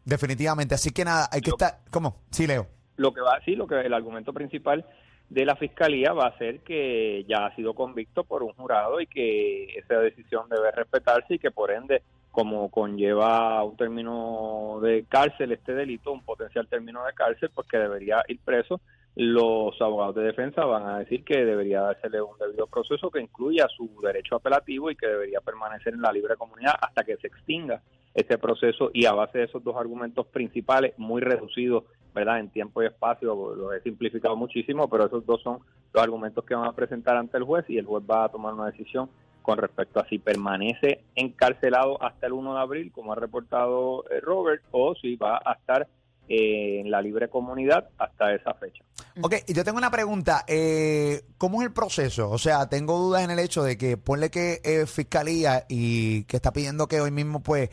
Definitivamente. 0.03 0.75
Así 0.75 0.91
que 0.91 1.05
nada, 1.05 1.29
hay 1.31 1.39
que 1.39 1.51
estar. 1.51 1.79
¿Cómo? 1.89 2.17
Sí, 2.31 2.47
Leo. 2.47 2.67
Lo 2.97 3.13
que 3.13 3.21
va, 3.21 3.39
sí, 3.45 3.55
lo 3.55 3.65
que 3.65 3.79
el 3.79 3.93
argumento 3.93 4.33
principal 4.33 4.85
de 5.29 5.45
la 5.45 5.55
fiscalía 5.55 6.13
va 6.13 6.27
a 6.27 6.37
ser 6.37 6.59
que 6.61 7.25
ya 7.27 7.47
ha 7.47 7.55
sido 7.55 7.73
convicto 7.73 8.23
por 8.23 8.43
un 8.43 8.53
jurado 8.53 9.01
y 9.01 9.07
que 9.07 9.65
esa 9.77 9.99
decisión 9.99 10.47
debe 10.49 10.71
respetarse 10.71 11.35
y 11.35 11.39
que 11.39 11.51
por 11.51 11.71
ende 11.71 12.03
como 12.35 12.69
conlleva 12.69 13.63
un 13.63 13.77
término 13.77 14.79
de 14.81 15.05
cárcel 15.07 15.53
este 15.53 15.73
delito, 15.73 16.11
un 16.11 16.21
potencial 16.21 16.67
término 16.67 17.05
de 17.05 17.13
cárcel, 17.13 17.49
pues 17.55 17.65
que 17.65 17.77
debería 17.77 18.23
ir 18.27 18.39
preso. 18.43 18.81
Los 19.15 19.81
abogados 19.81 20.15
de 20.15 20.23
defensa 20.23 20.65
van 20.65 20.85
a 20.85 20.99
decir 20.99 21.23
que 21.23 21.45
debería 21.45 21.79
dársele 21.79 22.21
un 22.21 22.37
debido 22.37 22.67
proceso 22.67 23.09
que 23.09 23.21
incluya 23.21 23.67
su 23.69 23.89
derecho 24.01 24.35
apelativo 24.35 24.91
y 24.91 24.97
que 24.97 25.07
debería 25.07 25.39
permanecer 25.39 25.93
en 25.93 26.01
la 26.01 26.11
libre 26.11 26.35
comunidad 26.35 26.75
hasta 26.81 27.05
que 27.05 27.15
se 27.15 27.27
extinga 27.27 27.81
ese 28.13 28.37
proceso 28.37 28.91
y 28.93 29.05
a 29.05 29.13
base 29.13 29.37
de 29.37 29.43
esos 29.45 29.63
dos 29.63 29.77
argumentos 29.77 30.27
principales 30.27 30.93
muy 30.97 31.21
reducidos 31.21 31.85
¿verdad? 32.15 32.39
En 32.39 32.49
tiempo 32.49 32.81
y 32.81 32.87
espacio, 32.87 33.35
lo 33.55 33.73
he 33.73 33.81
simplificado 33.81 34.37
muchísimo, 34.37 34.89
pero 34.89 35.05
esos 35.05 35.25
dos 35.25 35.41
son 35.43 35.59
los 35.93 36.01
argumentos 36.01 36.45
que 36.45 36.55
van 36.55 36.65
a 36.65 36.71
presentar 36.71 37.17
ante 37.17 37.37
el 37.37 37.43
juez 37.43 37.65
y 37.67 37.77
el 37.77 37.85
juez 37.85 38.03
va 38.09 38.23
a 38.23 38.29
tomar 38.29 38.53
una 38.53 38.67
decisión 38.67 39.09
con 39.41 39.57
respecto 39.57 39.99
a 39.99 40.07
si 40.07 40.17
permanece 40.17 41.03
encarcelado 41.13 42.01
hasta 42.01 42.25
el 42.25 42.33
1 42.33 42.55
de 42.55 42.59
abril, 42.59 42.91
como 42.91 43.11
ha 43.11 43.15
reportado 43.15 44.05
eh, 44.09 44.21
Robert, 44.21 44.63
o 44.71 44.95
si 44.95 45.17
va 45.17 45.39
a 45.45 45.53
estar 45.53 45.87
eh, 46.27 46.79
en 46.79 46.89
la 46.89 47.01
libre 47.01 47.29
comunidad 47.29 47.89
hasta 47.97 48.33
esa 48.33 48.53
fecha. 48.55 48.83
Ok, 49.21 49.35
yo 49.47 49.63
tengo 49.65 49.77
una 49.77 49.91
pregunta. 49.91 50.45
Eh, 50.47 51.21
¿Cómo 51.37 51.61
es 51.61 51.67
el 51.67 51.73
proceso? 51.73 52.31
O 52.31 52.37
sea, 52.37 52.69
tengo 52.69 52.97
dudas 52.97 53.23
en 53.23 53.31
el 53.31 53.39
hecho 53.39 53.61
de 53.61 53.77
que 53.77 53.97
ponle 53.97 54.31
que 54.31 54.85
Fiscalía 54.87 55.65
y 55.67 56.23
que 56.23 56.37
está 56.37 56.51
pidiendo 56.51 56.87
que 56.87 57.01
hoy 57.01 57.11
mismo, 57.11 57.43
pues, 57.43 57.69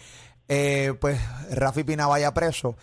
pues 1.00 1.56
Rafi 1.56 1.84
Pina 1.84 2.06
vaya 2.06 2.34
preso 2.34 2.76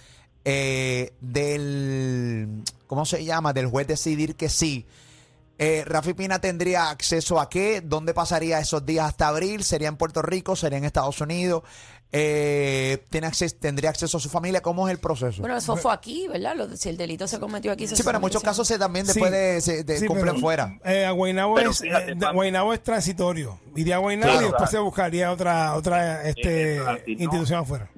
eh, 0.52 1.14
del, 1.22 2.64
¿cómo 2.88 3.06
se 3.06 3.24
llama? 3.24 3.54
Del 3.54 3.68
juez 3.68 3.86
decidir 3.88 4.36
que 4.36 4.50
sí. 4.50 4.86
Eh, 5.62 5.84
Rafi 5.86 6.14
Pina 6.14 6.40
tendría 6.40 6.90
acceso 6.90 7.40
a 7.40 7.50
qué, 7.50 7.82
dónde 7.82 8.14
pasaría 8.14 8.60
esos 8.60 8.86
días 8.86 9.08
hasta 9.10 9.28
abril, 9.28 9.64
sería 9.64 9.90
en 9.90 9.98
Puerto 9.98 10.22
Rico, 10.22 10.56
sería 10.56 10.78
en 10.78 10.86
Estados 10.86 11.20
Unidos, 11.20 11.64
eh, 12.14 13.04
tiene 13.10 13.28
acceso, 13.28 13.56
tendría 13.60 13.90
acceso 13.90 14.18
a 14.18 14.20
su 14.22 14.30
familia, 14.30 14.62
¿cómo 14.62 14.88
es 14.88 14.94
el 14.94 15.00
proceso? 15.00 15.42
Bueno, 15.42 15.58
eso 15.58 15.76
fue 15.76 15.94
aquí, 15.94 16.28
¿verdad? 16.30 16.56
Lo- 16.56 16.76
si 16.78 16.88
el 16.90 16.96
delito 16.98 17.28
se 17.28 17.40
cometió 17.42 17.74
aquí, 17.74 17.88
se 17.88 17.98
sí, 17.98 18.04
pero 18.04 18.18
en 18.18 18.22
muchos 18.22 18.42
casos 18.42 18.66
se 18.68 18.80
también 18.80 19.06
Sí. 19.06 19.12
después 19.14 19.32
de, 19.32 19.60
se, 19.62 19.84
de- 19.84 20.00
Sí, 20.00 20.08
cumplen 20.08 20.30
pero, 20.30 20.40
fuera. 20.40 20.80
eh, 20.86 21.06
a 21.06 21.12
Guaynabo 21.12 21.56
Pero 21.56 21.72
es, 21.72 21.80
fíjate, 21.80 22.14
eh. 22.14 22.18
Guaynabo 22.34 22.74
es 22.74 22.82
transitorio. 22.82 23.60
Iría 23.76 23.98
a 23.98 24.00
Guaynabo 24.00 24.32
Claro, 24.32 24.48
y 24.48 24.50
después 24.50 24.70
claro. 24.70 24.72
se 24.72 24.80
buscaría 24.80 25.32
otra 25.32 25.76
otra 25.76 26.24
este, 26.28 26.78
Eso 26.78 26.84
es 26.84 26.88
así, 27.02 27.16
¿no? 27.16 27.22
institución 27.24 27.60
afuera. 27.60 27.90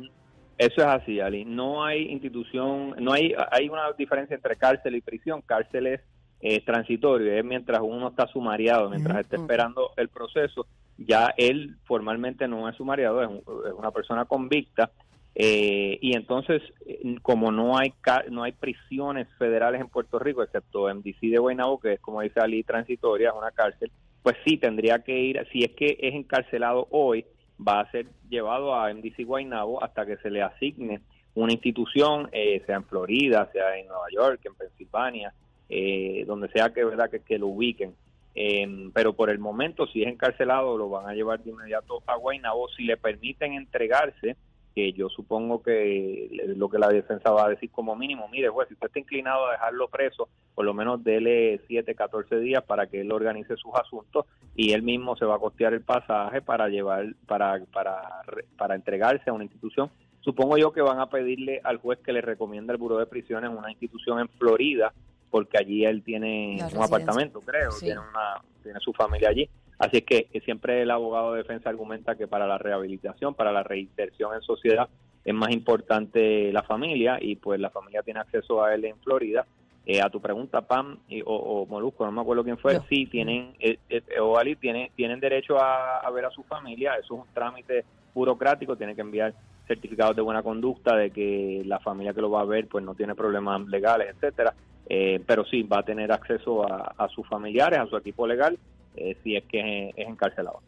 Eso 0.67 0.81
es 0.81 0.87
así, 0.87 1.19
Ali. 1.19 1.43
No 1.45 1.83
hay 1.83 2.03
institución, 2.11 2.95
no 2.99 3.13
hay, 3.13 3.33
hay 3.51 3.67
una 3.69 3.91
diferencia 3.97 4.35
entre 4.35 4.55
cárcel 4.57 4.95
y 4.95 5.01
prisión. 5.01 5.41
Cárcel 5.41 5.87
es 5.87 6.01
eh, 6.39 6.61
transitorio, 6.63 7.33
es 7.33 7.43
mientras 7.43 7.79
uno 7.81 8.09
está 8.09 8.27
sumariado, 8.27 8.89
mientras 8.89 9.17
está 9.21 9.37
esperando 9.43 9.91
el 9.97 10.09
proceso. 10.09 10.67
Ya 10.97 11.33
él 11.37 11.77
formalmente 11.85 12.47
no 12.47 12.67
es 12.69 12.75
sumariado, 12.75 13.21
es, 13.23 13.27
un- 13.29 13.43
es 13.67 13.73
una 13.73 13.91
persona 13.91 14.25
convicta. 14.25 14.91
eh, 15.33 15.97
y 16.01 16.15
entonces, 16.15 16.61
eh, 16.85 17.15
como 17.21 17.51
no 17.53 17.77
hay 17.77 17.93
no 18.29 18.43
hay 18.43 18.51
prisiones 18.51 19.27
federales 19.39 19.79
en 19.79 19.87
Puerto 19.87 20.19
Rico, 20.19 20.43
excepto 20.43 20.89
MDC 20.93 21.21
de 21.29 21.37
Guaynabo, 21.37 21.79
que 21.79 21.93
es 21.93 21.99
como 22.01 22.21
dice 22.21 22.39
Ali, 22.41 22.63
transitoria, 22.63 23.29
es 23.29 23.35
una 23.35 23.51
cárcel, 23.51 23.89
pues 24.21 24.35
sí 24.45 24.57
tendría 24.57 24.99
que 24.99 25.17
ir, 25.17 25.47
si 25.53 25.63
es 25.63 25.71
que 25.71 25.97
es 26.01 26.13
encarcelado 26.15 26.87
hoy, 26.91 27.25
va 27.67 27.81
a 27.81 27.91
ser 27.91 28.07
llevado 28.29 28.73
a 28.73 28.93
MDC 28.93 29.25
Guaynabo 29.25 29.83
hasta 29.83 30.05
que 30.05 30.17
se 30.17 30.29
le 30.29 30.41
asigne 30.41 31.01
una 31.33 31.53
institución, 31.53 32.29
eh, 32.31 32.61
sea 32.65 32.77
en 32.77 32.85
Florida, 32.85 33.49
sea 33.53 33.77
en 33.77 33.87
Nueva 33.87 34.07
York, 34.11 34.41
en 34.45 34.55
Pensilvania, 34.55 35.33
eh, 35.69 36.25
donde 36.27 36.49
sea 36.49 36.73
que 36.73 36.83
verdad 36.83 37.09
que, 37.09 37.21
que 37.21 37.39
lo 37.39 37.47
ubiquen. 37.47 37.93
Eh, 38.33 38.89
pero 38.93 39.13
por 39.13 39.29
el 39.29 39.39
momento, 39.39 39.87
si 39.87 40.03
es 40.03 40.09
encarcelado, 40.09 40.77
lo 40.77 40.89
van 40.89 41.07
a 41.07 41.13
llevar 41.13 41.41
de 41.41 41.51
inmediato 41.51 42.01
a 42.05 42.15
Guaynabo. 42.15 42.67
Si 42.69 42.83
le 42.83 42.97
permiten 42.97 43.53
entregarse, 43.53 44.35
que 44.73 44.93
yo 44.93 45.09
supongo 45.09 45.61
que 45.61 46.29
lo 46.55 46.69
que 46.69 46.79
la 46.79 46.87
defensa 46.87 47.29
va 47.31 47.45
a 47.45 47.49
decir 47.49 47.69
como 47.71 47.95
mínimo, 47.95 48.27
mire, 48.29 48.47
juez, 48.49 48.67
si 48.69 48.73
usted 48.75 48.87
está 48.87 48.99
inclinado 48.99 49.47
a 49.47 49.51
dejarlo 49.53 49.87
preso, 49.89 50.29
por 50.55 50.63
lo 50.65 50.73
menos 50.73 51.03
dele 51.03 51.59
7, 51.67 51.93
14 51.93 52.39
días 52.39 52.63
para 52.63 52.87
que 52.87 53.01
él 53.01 53.11
organice 53.11 53.55
sus 53.57 53.73
asuntos 53.75 54.25
y 54.55 54.71
él 54.71 54.81
mismo 54.81 55.15
se 55.17 55.25
va 55.25 55.35
a 55.35 55.39
costear 55.39 55.73
el 55.73 55.81
pasaje 55.81 56.41
para 56.41 56.69
llevar, 56.69 57.05
para, 57.27 57.61
para, 57.73 58.21
para 58.57 58.75
entregarse 58.75 59.29
a 59.29 59.33
una 59.33 59.43
institución. 59.43 59.89
Supongo 60.21 60.57
yo 60.57 60.71
que 60.71 60.81
van 60.81 60.99
a 60.99 61.09
pedirle 61.09 61.59
al 61.63 61.77
juez 61.77 61.99
que 61.99 62.13
le 62.13 62.21
recomienda 62.21 62.71
el 62.73 62.79
Buró 62.79 62.97
de 62.97 63.07
Prisiones 63.07 63.49
una 63.49 63.71
institución 63.71 64.19
en 64.19 64.29
Florida, 64.29 64.93
porque 65.31 65.57
allí 65.57 65.83
él 65.85 66.03
tiene 66.03 66.57
La 66.59 66.65
un 66.65 66.71
residencia. 66.71 66.85
apartamento, 66.85 67.41
creo, 67.41 67.71
Sí. 67.71 67.85
tiene, 67.85 67.99
una, 68.01 68.41
tiene 68.63 68.79
su 68.79 68.93
familia 68.93 69.29
allí. 69.29 69.49
Así 69.81 69.97
es 69.97 70.03
que 70.03 70.27
eh, 70.31 70.41
siempre 70.41 70.83
el 70.83 70.91
abogado 70.91 71.31
de 71.33 71.39
defensa 71.39 71.69
argumenta 71.69 72.15
que 72.15 72.27
para 72.27 72.45
la 72.45 72.59
rehabilitación, 72.59 73.33
para 73.33 73.51
la 73.51 73.63
reinserción 73.63 74.35
en 74.35 74.41
sociedad, 74.41 74.87
es 75.25 75.33
más 75.33 75.51
importante 75.51 76.51
la 76.51 76.61
familia 76.61 77.17
y 77.19 77.35
pues 77.35 77.59
la 77.59 77.71
familia 77.71 78.03
tiene 78.03 78.19
acceso 78.19 78.63
a 78.63 78.73
él 78.75 78.85
en 78.85 78.97
Florida. 78.99 79.45
Eh, 79.87 79.99
a 79.99 80.11
tu 80.11 80.21
pregunta, 80.21 80.61
Pam 80.61 80.99
y- 81.09 81.23
o, 81.23 81.25
o 81.33 81.65
Molusco, 81.65 82.05
no 82.05 82.11
me 82.11 82.21
acuerdo 82.21 82.43
quién 82.43 82.59
fue, 82.59 82.79
sí, 82.87 83.07
tienen, 83.07 83.55
eh, 83.59 83.79
eh, 83.89 84.03
o 84.19 84.37
Ali, 84.37 84.55
tienen, 84.55 84.89
tienen 84.95 85.19
derecho 85.19 85.57
a, 85.59 85.97
a 86.01 86.11
ver 86.11 86.25
a 86.25 86.29
su 86.29 86.43
familia, 86.43 86.93
eso 86.93 87.15
es 87.15 87.21
un 87.21 87.33
trámite 87.33 87.83
burocrático, 88.13 88.75
tiene 88.75 88.93
que 88.93 89.01
enviar 89.01 89.33
certificados 89.67 90.15
de 90.15 90.21
buena 90.21 90.43
conducta, 90.43 90.95
de 90.95 91.09
que 91.09 91.63
la 91.65 91.79
familia 91.79 92.13
que 92.13 92.21
lo 92.21 92.29
va 92.29 92.41
a 92.41 92.45
ver 92.45 92.67
pues 92.67 92.85
no 92.85 92.93
tiene 92.93 93.15
problemas 93.15 93.67
legales, 93.67 94.09
etcétera, 94.15 94.53
Eh, 94.93 95.19
pero 95.25 95.45
sí, 95.45 95.63
va 95.63 95.79
a 95.79 95.83
tener 95.83 96.11
acceso 96.11 96.63
a, 96.71 96.93
a 96.97 97.07
sus 97.07 97.25
familiares, 97.27 97.79
a 97.79 97.87
su 97.87 97.95
equipo 97.97 98.27
legal, 98.27 98.57
eh, 98.95 99.17
si 99.23 99.35
es 99.35 99.43
que 99.45 99.89
es, 99.89 100.07
encarcelado. 100.07 100.61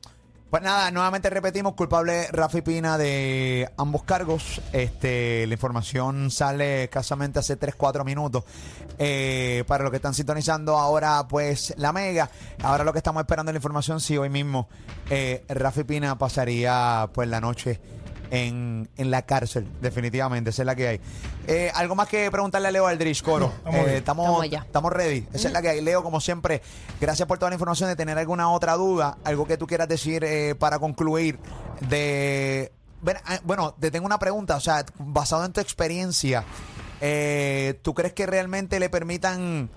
Pues 0.50 0.62
nada, 0.62 0.92
nuevamente 0.92 1.32
repetimos, 1.32 1.74
culpable 1.74 2.28
Rafi 2.32 2.62
Pina 2.62 2.96
de 2.96 3.68
ambos 3.76 4.04
cargos. 4.04 4.62
Este, 4.72 5.48
la 5.48 5.54
información 5.54 6.30
sale 6.30 6.84
escasamente 6.84 7.40
hace 7.40 7.56
3, 7.56 7.74
4 7.74 8.06
minutos. 8.06 8.44
Eh, 9.00 9.64
para 9.66 9.84
los 9.84 9.90
que 9.90 9.96
están 9.96 10.14
sintonizando 10.14 10.78
ahora, 10.78 11.28
pues 11.28 11.74
la 11.78 11.92
mega. 11.92 12.30
Ahora 12.62 12.84
lo 12.84 12.92
que 12.94 13.00
estamos 13.00 13.22
esperando 13.22 13.50
es 13.50 13.54
la 13.54 13.58
información 13.58 14.00
si 14.00 14.16
hoy 14.16 14.30
mismo 14.30 14.70
eh, 15.10 15.44
Rafi 15.50 15.86
Pina 15.86 16.20
pasaría 16.20 17.10
pues 17.12 17.28
la 17.28 17.42
noche 17.42 17.80
en, 18.32 18.90
en 18.98 19.12
la 19.12 19.22
cárcel, 19.24 19.68
definitivamente, 19.82 20.50
esa 20.50 20.64
es 20.64 20.66
la 20.66 20.76
que 20.76 20.88
hay. 20.88 21.02
Eh, 21.48 21.72
algo 21.76 21.96
más 21.96 22.08
que 22.08 22.30
preguntarle 22.32 22.68
a 22.70 22.72
Leo 22.72 22.88
Aldrich, 22.88 23.22
Coro. 23.22 23.54
Estamos 23.58 23.88
Eh, 23.88 23.98
estamos, 23.98 24.26
Estamos 24.26 24.44
allá. 24.44 24.64
estamos 24.66 24.94
ready, 24.94 25.28
esa 25.34 25.48
es 25.48 25.54
la 25.54 25.62
que 25.62 25.70
hay. 25.70 25.82
Leo, 25.82 26.02
como 26.04 26.20
siempre, 26.22 26.62
gracias 27.00 27.28
por 27.28 27.38
toda 27.38 27.50
la 27.52 27.56
información. 27.56 27.90
De 27.90 27.96
tener 27.96 28.18
alguna 28.18 28.50
otra 28.50 28.74
duda, 28.74 29.18
algo 29.24 29.46
que 29.46 29.58
tú 29.58 29.68
quieras 29.68 29.88
decir 29.88 30.24
eh, 30.24 30.56
para 30.58 30.80
concluir 30.80 31.38
de... 31.90 32.72
Bueno, 33.02 33.20
eh, 33.30 33.40
Bueno, 33.44 33.76
te 33.80 33.92
tengo 33.92 34.06
una 34.06 34.20
pregunta, 34.20 34.56
o 34.56 34.60
sea, 34.62 34.86
basado 34.98 35.44
en 35.46 35.52
tu 35.54 35.60
experiencia, 35.60 36.44
eh, 37.02 37.80
¿tú 37.82 37.94
crees 37.94 38.14
que 38.14 38.26
realmente 38.26 38.80
le 38.80 38.90
permitan... 38.90 39.70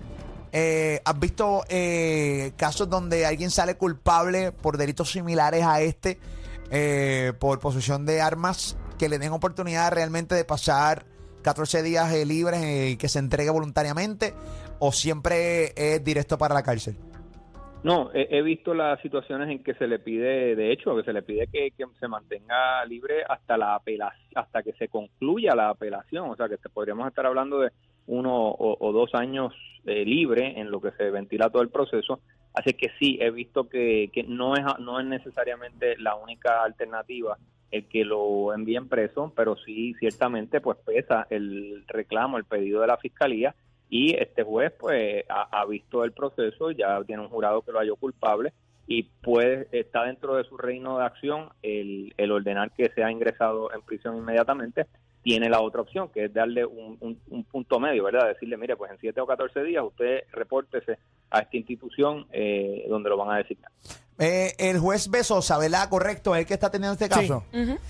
eh, 0.53 1.01
¿Has 1.03 1.19
visto 1.19 1.65
eh, 1.67 2.53
casos 2.55 2.89
donde 2.89 3.25
alguien 3.25 3.51
sale 3.51 3.75
culpable 3.75 4.53
por 4.53 4.77
delitos 4.77 5.11
similares 5.11 5.63
a 5.65 5.81
este, 5.81 6.17
eh, 6.71 7.33
por 7.39 7.59
posesión 7.59 8.05
de 8.05 8.21
armas, 8.21 8.77
que 8.97 9.09
le 9.09 9.19
den 9.19 9.31
oportunidad 9.31 9.91
realmente 9.91 10.35
de 10.35 10.45
pasar 10.45 11.05
14 11.43 11.83
días 11.83 12.13
eh, 12.13 12.25
libres 12.25 12.61
eh, 12.61 12.89
y 12.91 12.97
que 12.97 13.07
se 13.07 13.19
entregue 13.19 13.49
voluntariamente, 13.49 14.33
o 14.79 14.91
siempre 14.91 15.73
es 15.75 16.03
directo 16.03 16.37
para 16.37 16.53
la 16.53 16.63
cárcel? 16.63 16.95
No, 17.83 18.09
he, 18.13 18.41
visto 18.41 18.73
las 18.73 18.99
situaciones 19.01 19.49
en 19.49 19.63
que 19.63 19.75
se 19.75 19.87
le 19.87 19.99
pide, 19.99 20.55
de 20.55 20.73
hecho, 20.73 20.95
que 20.97 21.03
se 21.03 21.13
le 21.13 21.21
pide 21.21 21.47
que, 21.47 21.71
se 21.99 22.07
mantenga 22.07 22.83
libre 22.85 23.23
hasta 23.29 23.55
la 23.55 23.75
apelación, 23.75 24.31
hasta 24.35 24.63
que 24.63 24.73
se 24.73 24.89
concluya 24.89 25.55
la 25.55 25.69
apelación, 25.69 26.29
o 26.29 26.35
sea, 26.35 26.49
que 26.49 26.57
podríamos 26.73 27.07
estar 27.07 27.25
hablando 27.25 27.59
de 27.59 27.71
uno 28.07 28.35
o, 28.35 28.77
o 28.79 28.91
dos 28.91 29.13
años 29.13 29.53
eh, 29.87 30.03
libre 30.03 30.59
en 30.59 30.69
lo 30.69 30.81
que 30.81 30.91
se 30.91 31.09
ventila 31.09 31.49
todo 31.49 31.61
el 31.61 31.69
proceso. 31.69 32.19
Así 32.57 32.73
que 32.73 32.89
sí, 32.97 33.19
he 33.21 33.29
visto 33.29 33.69
que, 33.69 34.09
que 34.11 34.23
no 34.23 34.55
es 34.55 34.63
no 34.79 34.99
es 34.99 35.05
necesariamente 35.05 35.95
la 35.99 36.15
única 36.15 36.63
alternativa 36.63 37.37
el 37.69 37.87
que 37.87 38.03
lo 38.03 38.51
envíen 38.51 38.87
preso, 38.87 39.31
pero 39.35 39.55
sí 39.57 39.93
ciertamente 39.99 40.59
pues 40.59 40.79
pesa 40.79 41.27
el 41.29 41.83
reclamo, 41.87 42.39
el 42.39 42.45
pedido 42.45 42.81
de 42.81 42.87
la 42.87 42.97
fiscalía 42.97 43.53
y 43.91 44.15
este 44.15 44.41
juez 44.41 44.73
pues 44.79 45.23
ha, 45.29 45.63
visto 45.65 46.03
el 46.03 46.13
proceso, 46.13 46.71
ya 46.71 46.99
tiene 47.03 47.21
un 47.21 47.29
jurado 47.29 47.61
que 47.61 47.71
lo 47.71 47.77
halló 47.77 47.95
culpable 47.95 48.53
y 48.87 49.03
puede 49.03 49.67
está 49.71 50.05
dentro 50.05 50.35
de 50.35 50.43
su 50.45 50.57
reino 50.57 50.97
de 50.97 51.05
acción 51.05 51.49
el, 51.61 52.11
el 52.17 52.31
ordenar 52.31 52.71
que 52.71 52.89
sea 52.95 53.11
ingresado 53.11 53.71
en 53.71 53.83
prisión 53.83 54.17
inmediatamente 54.17 54.87
tiene 55.27 55.49
la 55.49 55.59
otra 55.59 55.81
opción 55.81 56.07
que 56.07 56.23
es 56.25 56.33
darle 56.33 56.65
un, 56.65 56.95
un- 57.01 57.19
un 57.31 57.43
punto 57.43 57.81
medio 57.81 58.01
verdad 58.05 58.29
decirle 58.29 58.55
mire 58.55 58.77
pues 58.77 58.89
en 58.93 58.97
7 58.97 59.19
o 59.19 59.27
14 59.27 59.61
días 59.63 59.83
usted 59.85 60.21
repórtese 60.31 60.99
a 61.29 61.39
esta 61.39 61.57
institución 61.57 62.25
eh, 62.31 62.85
donde 62.87 63.09
lo 63.09 63.17
van 63.17 63.31
a 63.35 63.37
designar 63.39 63.69
Eh, 64.19 64.53
el 64.57 64.79
juez 64.79 65.09
Besosa, 65.09 65.57
¿verdad? 65.57 65.89
Correcto, 65.89 66.33
es 66.33 66.39
el 66.41 66.47
que 66.47 66.53
está 66.53 66.71
teniendo 66.71 66.93
este 66.93 67.05
Sí. 67.05 67.11
caso. 67.27 67.43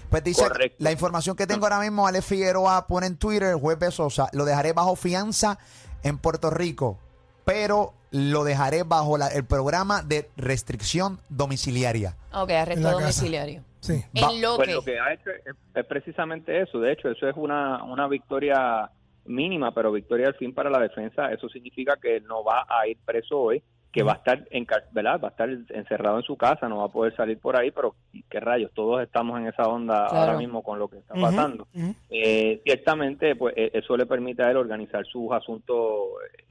Pues 0.10 0.24
dice, 0.24 0.48
Correcto. 0.48 0.78
la 0.80 0.92
información 0.92 1.36
que 1.38 1.46
tengo 1.48 1.66
ahora 1.68 1.80
mismo, 1.80 2.08
Ale 2.08 2.22
Figueroa 2.24 2.88
pone 2.88 3.06
en 3.08 3.18
Twitter, 3.18 3.50
el 3.50 3.56
juez 3.60 3.78
Besosa, 3.80 4.30
lo 4.34 4.44
dejaré 4.44 4.74
bajo 4.74 4.96
fianza 4.96 5.60
en 6.04 6.18
Puerto 6.18 6.50
Rico, 6.50 6.98
pero 7.46 7.94
lo 8.12 8.44
dejaré 8.44 8.82
bajo 8.84 9.18
la- 9.18 9.28
el 9.30 9.46
programa 9.46 10.02
de 10.02 10.30
restricción 10.38 11.20
domiciliaria. 11.30 12.18
Ok, 12.34 12.50
arresto 12.50 12.90
domiciliario. 12.92 13.62
Sí. 13.88 14.04
Va- 14.22 14.32
En 14.32 14.42
lo 14.42 14.56
Pues 14.58 14.68
que. 14.68 14.74
lo 14.76 14.82
que 14.84 15.00
ha 15.00 15.14
hecho 15.14 15.30
es, 15.32 15.56
es 15.76 15.86
precisamente 15.86 16.62
eso. 16.62 16.80
De 16.80 16.92
hecho, 16.92 17.10
eso 17.10 17.28
es 17.28 17.36
una, 17.38 17.84
una 17.84 18.08
victoria 18.08 18.90
mínima, 19.26 19.74
pero 19.74 19.92
victoria 19.92 20.28
al 20.28 20.36
fin 20.36 20.54
para 20.54 20.70
la 20.70 20.80
defensa. 20.80 21.32
Eso 21.32 21.50
significa 21.50 21.96
que 22.02 22.22
no 22.22 22.44
va 22.44 22.66
a 22.70 22.88
ir 22.88 22.98
preso 23.06 23.40
hoy, 23.40 23.62
que 23.92 24.04
va 24.04 24.14
a 24.14 24.16
estar 24.18 24.46
en, 24.52 24.66
¿verdad? 24.92 25.20
Va 25.24 25.30
a 25.30 25.32
estar 25.32 25.50
encerrado 25.50 26.18
en 26.18 26.24
su 26.24 26.38
casa, 26.38 26.70
no 26.70 26.78
va 26.78 26.86
a 26.86 26.90
poder 26.90 27.16
salir 27.16 27.40
por 27.40 27.56
ahí, 27.58 27.72
pero 27.72 27.96
qué 28.30 28.40
rayos, 28.40 28.72
todos 28.74 29.02
estamos 29.02 29.40
en 29.40 29.48
esa 29.48 29.64
onda 29.64 30.08
Claro. 30.08 30.26
ahora 30.32 30.38
mismo 30.38 30.62
con 30.62 30.78
lo 30.78 30.88
que 30.88 30.98
está 31.00 31.16
pasando. 31.16 31.68
Eh, 32.10 32.62
ciertamente, 32.64 33.36
pues 33.36 33.54
eh, 33.58 33.72
eso 33.74 33.98
le 33.98 34.06
permite 34.06 34.44
a 34.44 34.52
él 34.52 34.58
organizar 34.58 35.06
sus 35.08 35.32
asuntos 35.32 35.80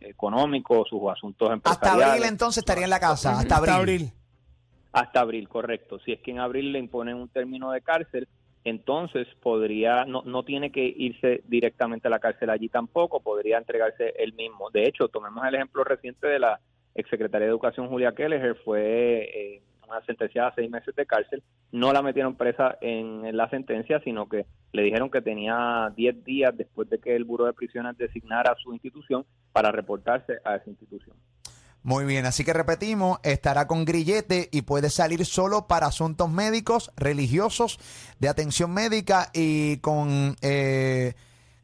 económicos, 0.00 0.88
sus 0.88 1.00
asuntos 1.10 1.48
Hasta 1.48 1.54
empresariales. 1.54 2.06
abril 2.14 2.24
entonces 2.28 2.58
estaría 2.58 2.84
en 2.84 2.90
la 2.90 3.00
casa, 3.00 3.38
hasta 3.38 3.56
abril. 3.56 3.70
Hasta 3.70 3.80
abril. 3.80 4.12
Hasta 4.96 5.20
abril, 5.20 5.46
correcto. 5.46 5.98
Si 5.98 6.12
es 6.12 6.20
que 6.20 6.30
en 6.30 6.38
abril 6.38 6.72
le 6.72 6.78
imponen 6.78 7.16
un 7.16 7.28
término 7.28 7.70
de 7.70 7.82
cárcel, 7.82 8.26
entonces 8.64 9.28
podría, 9.42 10.06
no, 10.06 10.22
no 10.24 10.42
tiene 10.42 10.72
que 10.72 10.86
irse 10.86 11.42
directamente 11.44 12.08
a 12.08 12.10
la 12.10 12.18
cárcel 12.18 12.48
allí 12.48 12.70
tampoco, 12.70 13.20
podría 13.20 13.58
entregarse 13.58 14.14
él 14.16 14.32
mismo. 14.32 14.70
De 14.70 14.84
hecho, 14.84 15.08
tomemos 15.08 15.46
el 15.46 15.54
ejemplo 15.54 15.84
reciente 15.84 16.26
de 16.26 16.38
la 16.38 16.60
exsecretaria 16.94 17.46
de 17.46 17.50
Educación 17.50 17.88
Julia 17.88 18.12
Kelleher, 18.12 18.56
fue 18.64 19.28
eh, 19.34 19.62
una 19.86 20.00
sentenciada 20.06 20.48
a 20.48 20.54
seis 20.54 20.70
meses 20.70 20.96
de 20.96 21.04
cárcel, 21.04 21.42
no 21.72 21.92
la 21.92 22.00
metieron 22.00 22.34
presa 22.34 22.78
en, 22.80 23.36
la 23.36 23.50
sentencia, 23.50 24.00
sino 24.00 24.30
que 24.30 24.46
le 24.72 24.82
dijeron 24.82 25.10
que 25.10 25.20
tenía 25.20 25.92
10 25.94 26.24
días 26.24 26.56
después 26.56 26.88
de 26.88 27.00
que 27.00 27.14
el 27.14 27.24
Buró 27.24 27.44
de 27.44 27.52
Prisiones 27.52 27.98
designara 27.98 28.54
su 28.62 28.72
institución 28.72 29.26
para 29.52 29.70
reportarse 29.72 30.38
a 30.42 30.56
esa 30.56 30.70
institución. 30.70 31.16
Muy 31.86 32.04
bien, 32.04 32.26
así 32.26 32.42
que 32.42 32.52
repetimos, 32.52 33.20
estará 33.22 33.68
con 33.68 33.84
grillete 33.84 34.48
y 34.50 34.62
puede 34.62 34.90
salir 34.90 35.24
solo 35.24 35.68
para 35.68 35.86
asuntos 35.86 36.28
médicos, 36.28 36.90
religiosos, 36.96 37.78
de 38.18 38.28
atención 38.28 38.72
médica 38.72 39.30
y 39.32 39.76
con... 39.76 40.36
Eh, 40.40 41.14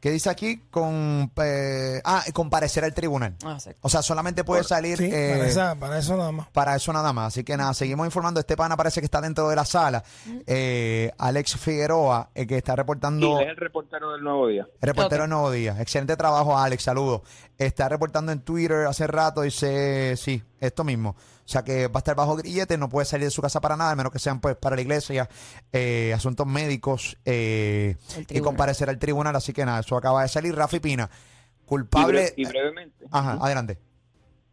¿Qué 0.03 0.11
dice 0.11 0.29
aquí? 0.29 0.57
Con, 0.69 1.31
eh, 1.41 2.01
ah, 2.03 2.25
comparecer 2.33 2.83
al 2.83 2.93
tribunal. 2.93 3.37
Ah, 3.45 3.57
sí. 3.57 3.69
O 3.79 3.87
sea, 3.87 4.01
solamente 4.01 4.43
puede 4.43 4.65
salir 4.65 4.97
Sí, 4.97 5.05
eh, 5.09 5.31
para, 5.37 5.47
esa- 5.47 5.75
para 5.75 5.97
eso 5.97 6.17
nada 6.17 6.31
más. 6.33 6.47
para 6.49 6.75
eso 6.75 6.91
nada 6.91 7.13
más. 7.13 7.27
Así 7.29 7.45
que 7.45 7.55
nada, 7.55 7.73
seguimos 7.73 8.05
informando. 8.05 8.41
Este 8.41 8.57
pana 8.57 8.75
parece 8.75 8.99
que 8.99 9.05
está 9.05 9.21
dentro 9.21 9.47
de 9.47 9.55
la 9.55 9.63
sala. 9.63 10.03
Eh, 10.45 11.09
Alex 11.17 11.55
Figueroa, 11.55 12.31
el 12.35 12.45
que 12.47 12.57
está 12.57 12.73
Sí, 12.73 12.77
reportando... 12.79 13.39
es 13.39 13.47
el 13.47 13.55
reportero 13.55 14.11
del 14.11 14.23
Nuevo 14.25 14.47
Día. 14.49 14.67
Reportero 14.81 15.23
Ok. 15.23 15.29
Nuevo 15.29 15.51
Día. 15.51 15.77
Excelente 15.79 16.17
trabajo, 16.17 16.57
Alex. 16.57 16.83
Saludos. 16.83 17.21
Está 17.57 17.87
reportando 17.87 18.33
en 18.33 18.41
Twitter 18.41 18.85
hace 18.87 19.07
rato. 19.07 19.43
Dice, 19.43 20.17
sí, 20.17 20.43
esto 20.65 20.83
mismo. 20.83 21.11
O 21.11 21.47
sea 21.47 21.63
que 21.63 21.87
va 21.87 21.95
a 21.95 21.97
estar 21.99 22.15
bajo 22.15 22.35
grillete, 22.35 22.77
no 22.77 22.89
puede 22.89 23.05
salir 23.05 23.25
de 23.25 23.31
su 23.31 23.41
casa 23.41 23.59
para 23.61 23.75
nada, 23.77 23.91
a 23.91 23.95
menos 23.95 24.11
que 24.11 24.19
sean 24.19 24.39
pues 24.41 24.55
para 24.55 24.75
la 24.75 24.81
iglesia, 24.81 25.29
eh, 25.71 26.11
asuntos 26.13 26.47
médicos 26.47 27.17
eh, 27.25 27.95
y 28.29 28.39
comparecer 28.39 28.89
al 28.89 28.97
tribunal. 28.99 29.35
Así 29.35 29.53
que 29.53 29.65
nada, 29.65 29.79
eso 29.81 29.95
acaba 29.97 30.21
de 30.23 30.27
salir. 30.29 30.55
Rafi 30.55 30.79
Pina, 30.79 31.09
Y, 31.11 31.65
culpable. 31.65 32.25
bre- 32.27 32.33
y 32.37 32.45
brevemente. 32.45 33.05
Ajá, 33.11 33.37
adelante. 33.41 33.77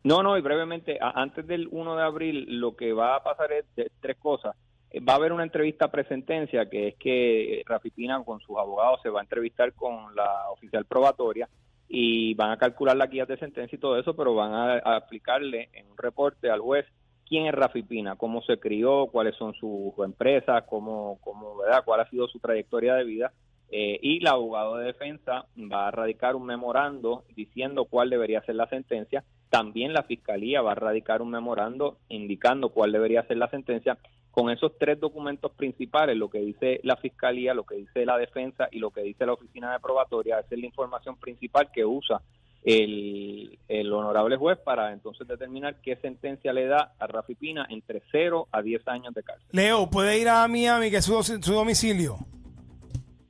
No, 0.02 0.22
no, 0.22 0.38
y 0.38 0.40
brevemente, 0.40 0.98
antes 1.00 1.46
del 1.46 1.68
1 1.70 1.94
de 1.96 2.02
abril 2.02 2.46
lo 2.60 2.74
que 2.74 2.92
va 2.94 3.16
a 3.16 3.22
pasar 3.22 3.52
es 3.52 3.64
de- 3.76 3.90
tres 4.00 4.16
cosas. 4.16 4.56
Eh, 4.90 5.00
Va 5.00 5.12
a 5.12 5.16
haber 5.16 5.32
una 5.32 5.42
entrevista 5.44 5.90
presentencia, 5.90 6.68
que 6.70 6.88
es 6.88 6.94
que 6.96 7.62
Rafi 7.66 7.90
Pina 7.90 8.22
con 8.24 8.40
sus 8.40 8.56
abogados 8.58 9.00
se 9.02 9.10
va 9.10 9.20
a 9.20 9.22
entrevistar 9.22 9.72
con 9.74 10.14
la 10.16 10.50
oficial 10.50 10.84
probatoria 10.86 11.48
y 11.92 12.34
van 12.34 12.52
a 12.52 12.56
calcular 12.56 12.96
las 12.96 13.10
guías 13.10 13.26
de 13.26 13.36
sentencia 13.36 13.74
y 13.74 13.80
todo 13.80 13.98
eso, 13.98 14.14
pero 14.14 14.32
van 14.36 14.52
a, 14.54 14.76
aplicarle 14.94 15.70
en 15.72 15.90
un 15.90 15.98
reporte 15.98 16.48
al 16.48 16.60
juez 16.60 16.86
quién 17.26 17.46
es 17.46 17.52
Rafi 17.52 17.82
Pina, 17.82 18.14
cómo 18.14 18.42
se 18.42 18.60
crió, 18.60 19.08
cuáles 19.08 19.34
son 19.34 19.54
sus 19.54 19.92
empresas, 19.98 20.62
cómo, 20.68 21.18
cómo, 21.20 21.56
¿verdad? 21.56 21.82
cuál 21.84 22.00
ha 22.00 22.08
sido 22.08 22.28
su 22.28 22.38
trayectoria 22.38 22.94
de 22.94 23.04
vida. 23.04 23.32
Eh, 23.72 23.98
y 24.02 24.20
la 24.20 24.30
abogado 24.30 24.76
de 24.76 24.86
defensa 24.86 25.46
va 25.56 25.88
a 25.88 25.90
radicar 25.90 26.36
un 26.36 26.46
memorando 26.46 27.24
diciendo 27.34 27.84
cuál 27.86 28.08
debería 28.08 28.40
ser 28.42 28.54
la 28.54 28.68
sentencia. 28.68 29.24
También 29.48 29.92
la 29.92 30.04
fiscalía 30.04 30.62
va 30.62 30.72
a 30.72 30.76
radicar 30.76 31.22
un 31.22 31.30
memorando 31.30 31.98
indicando 32.08 32.68
cuál 32.68 32.92
debería 32.92 33.24
ser 33.24 33.36
la 33.36 33.50
sentencia. 33.50 33.98
Con 34.30 34.50
esos 34.50 34.78
tres 34.78 35.00
documentos 35.00 35.52
principales, 35.52 36.16
lo 36.16 36.30
que 36.30 36.38
dice 36.38 36.80
la 36.84 36.96
fiscalía, 36.96 37.52
lo 37.52 37.64
que 37.64 37.76
dice 37.76 38.06
la 38.06 38.16
defensa 38.16 38.68
y 38.70 38.78
lo 38.78 38.90
que 38.90 39.02
dice 39.02 39.26
la 39.26 39.32
oficina 39.32 39.72
de 39.72 39.80
probatoria, 39.80 40.38
esa 40.38 40.54
es 40.54 40.60
la 40.60 40.66
información 40.66 41.16
principal 41.16 41.70
que 41.72 41.84
usa 41.84 42.22
el, 42.62 43.58
el 43.68 43.92
honorable 43.92 44.36
juez 44.36 44.58
para 44.58 44.92
entonces 44.92 45.26
determinar 45.26 45.76
qué 45.82 45.96
sentencia 45.96 46.52
le 46.52 46.66
da 46.66 46.92
a 46.98 47.06
Rafi 47.06 47.34
Pina 47.34 47.66
entre 47.70 48.02
0 48.12 48.48
a 48.52 48.62
10 48.62 48.88
años 48.88 49.14
de 49.14 49.22
cárcel. 49.22 49.46
Leo, 49.52 49.88
¿puede 49.88 50.18
ir 50.18 50.28
a 50.28 50.46
Miami, 50.46 50.90
que 50.90 50.98
es 50.98 51.04
su, 51.04 51.14
domicilio? 51.52 52.18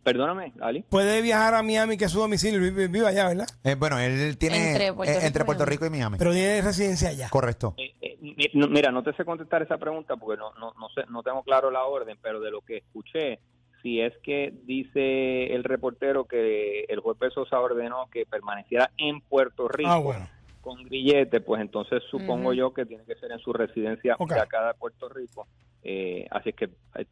Perdóname, 0.03 0.53
Ali. 0.61 0.83
Puede 0.83 1.21
viajar 1.23 1.55
a 1.55 1.63
Miami, 1.63 1.97
que 1.97 2.07
es 2.07 2.11
su 2.11 2.19
domicilio. 2.19 2.59
Vive, 2.59 2.89
vive 2.89 3.07
allá, 3.07 3.29
¿verdad? 3.29 3.47
Eh, 3.63 3.75
bueno, 3.75 3.99
él 3.99 4.37
tiene 4.39 4.73
Entre 4.73 4.93
Puerto 4.93 5.13
eh, 5.13 5.17
Rico 5.17 5.27
entre 5.27 5.43
y 5.43 5.45
Puerto 5.45 5.65
Miami. 5.65 5.71
Rico 5.71 5.87
y 5.87 5.91
Miami. 5.91 6.19
Pero 6.19 6.33
tiene 6.33 6.63
residencia 6.63 7.11
allá. 7.11 7.29
Correcto. 7.29 7.75
Eh, 7.77 7.90
mira, 8.55 8.91
no 8.91 9.03
te 9.03 9.13
sé 9.15 9.25
contestar 9.25 9.63
esa 9.63 9.79
pregunta 9.79 10.17
porque 10.17 10.39
no, 10.39 10.53
no, 10.55 10.73
no, 10.79 10.89
sé, 10.91 11.03
no 11.09 11.23
tengo 11.23 11.43
claro 11.43 11.71
la 11.71 11.85
orden, 11.85 12.19
pero 12.21 12.41
de 12.41 12.51
lo 12.51 12.61
que 12.63 12.79
escuché, 12.79 13.41
si 13.83 14.01
es 14.01 14.13
que 14.23 14.53
dice 14.65 15.55
el 15.55 15.65
reportero 15.65 16.25
que 16.25 16.85
el 16.89 17.01
juez 17.01 17.17
Pesosa 17.19 17.61
ordenó 17.61 18.09
que 18.11 18.27
permaneciera 18.27 18.91
en 18.97 19.21
Puerto 19.21 19.69
Rico 19.69 19.91
Ah, 19.91 19.99
bueno. 19.99 20.29
con 20.61 20.83
grillete, 20.85 21.41
pues 21.41 21.61
entonces 21.63 22.03
supongo 22.11 22.53
yo 22.53 22.75
que 22.75 22.85
tiene 22.87 23.05
que 23.05 23.15
ser 23.15 23.33
en 23.33 23.39
su 23.39 23.53
residencia 23.53 24.17
Ok. 24.19 24.33
de 24.33 24.41
acá 24.41 24.67
de 24.67 24.75
Puerto 24.75 25.09
Rico. 25.09 25.47
Eh, 25.83 26.27
así 26.31 26.51
es 26.51 26.57
que 26.57 26.65
eh, 26.97 27.07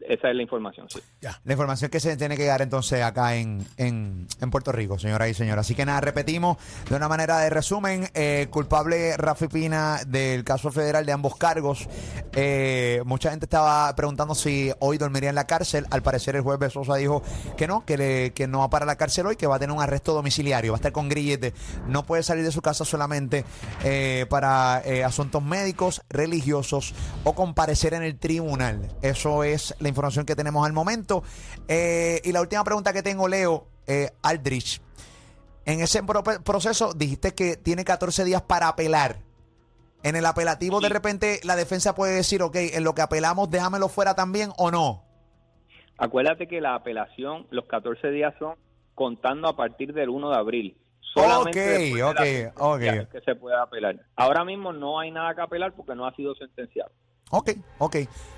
esa 0.00 0.30
es 0.30 0.36
la 0.36 0.42
información, 0.42 0.88
sí. 0.88 1.00
La 1.20 1.52
información 1.52 1.90
que 1.90 2.00
se 2.00 2.16
tiene 2.16 2.36
que 2.36 2.44
dar 2.44 2.62
entonces 2.62 3.02
acá 3.02 3.34
en, 3.36 3.66
en, 3.76 4.26
Puerto 4.50 4.70
Rico, 4.72 4.98
señoras 4.98 5.28
y 5.28 5.34
señores. 5.34 5.60
Así 5.62 5.74
que 5.74 5.84
nada, 5.84 6.00
repetimos 6.00 6.56
de 6.88 6.94
una 6.96 7.08
manera 7.08 7.38
de 7.38 7.50
resumen, 7.50 8.08
eh, 8.14 8.46
culpable 8.50 9.16
Rafi 9.16 9.48
Pina 9.48 10.00
del 10.06 10.44
caso 10.44 10.70
federal 10.70 11.04
de 11.06 11.12
ambos 11.12 11.36
cargos. 11.36 11.88
Eh, 12.34 13.02
mucha 13.04 13.30
gente 13.30 13.46
estaba 13.46 13.94
preguntando 13.96 14.34
si 14.34 14.72
hoy 14.78 14.98
dormiría 14.98 15.28
en 15.30 15.34
la 15.34 15.46
cárcel. 15.46 15.86
Al 15.90 16.02
parecer 16.02 16.36
el 16.36 16.42
juez 16.42 16.58
Besosa 16.58 16.94
dijo 16.96 17.22
que 17.56 17.66
no, 17.66 17.84
que, 17.84 17.96
le- 17.96 18.32
que 18.32 18.46
no 18.46 18.60
va 18.60 18.70
para 18.70 18.86
la 18.86 18.96
cárcel 18.96 19.26
hoy, 19.26 19.36
que 19.36 19.46
va 19.46 19.56
a 19.56 19.58
tener 19.58 19.74
un 19.74 19.82
arresto 19.82 20.14
domiciliario, 20.14 20.72
va 20.72 20.76
a 20.76 20.80
estar 20.80 20.92
con 20.92 21.08
grillete. 21.08 21.54
No 21.88 22.04
puede 22.04 22.22
salir 22.22 22.44
de 22.44 22.52
su 22.52 22.62
casa 22.62 22.84
solamente 22.84 23.44
eh, 23.84 24.26
para 24.30 24.82
eh, 24.84 25.02
asuntos 25.04 25.42
médicos, 25.42 26.02
religiosos 26.08 26.94
o 27.24 27.34
comparecer 27.34 27.94
en 27.94 28.02
el 28.02 28.18
tribunal. 28.18 28.88
Eso 29.02 29.42
es 29.44 29.74
información 29.88 30.24
que 30.26 30.34
tenemos 30.36 30.66
al 30.66 30.72
momento. 30.72 31.22
Eh, 31.68 32.20
y 32.24 32.32
la 32.32 32.40
última 32.40 32.64
pregunta 32.64 32.92
que 32.92 33.02
tengo, 33.02 33.28
Leo, 33.28 33.66
eh, 33.86 34.10
Aldrich. 34.22 34.80
En 35.64 35.80
ese 35.80 36.02
pro- 36.02 36.22
proceso 36.22 36.92
dijiste 36.94 37.34
que 37.34 37.56
tiene 37.56 37.84
14 37.84 38.24
días 38.24 38.42
para 38.42 38.68
apelar. 38.68 39.18
En 40.02 40.14
el 40.14 40.24
apelativo, 40.26 40.80
de 40.80 40.88
repente, 40.88 41.40
la 41.42 41.56
defensa 41.56 41.94
puede 41.94 42.14
decir, 42.14 42.40
ok, 42.42 42.54
en 42.56 42.84
lo 42.84 42.94
que 42.94 43.02
apelamos, 43.02 43.50
déjamelo 43.50 43.88
fuera 43.88 44.14
también 44.14 44.50
o 44.56 44.70
no. 44.70 45.02
Acuérdate 45.98 46.46
que 46.46 46.60
la 46.60 46.74
apelación, 46.74 47.46
los 47.50 47.64
14 47.66 48.10
días 48.10 48.34
son 48.38 48.54
contando 48.94 49.48
a 49.48 49.56
partir 49.56 49.92
del 49.92 50.10
1 50.10 50.30
de 50.30 50.36
abril. 50.36 50.76
Solamente 51.14 51.92
Ok, 52.04 52.14
la 52.14 52.52
ok, 52.58 52.80
que 53.10 53.20
se 53.24 53.34
puede 53.34 53.56
apelar. 53.56 53.96
Ahora 54.16 54.44
mismo 54.44 54.72
no 54.72 55.00
hay 55.00 55.10
nada 55.10 55.34
que 55.34 55.40
apelar 55.40 55.72
porque 55.74 55.94
no 55.94 56.06
ha 56.06 56.14
sido 56.14 56.34
sentenciado. 56.34 56.90
Ok, 57.30 57.50
ok. 57.78 57.96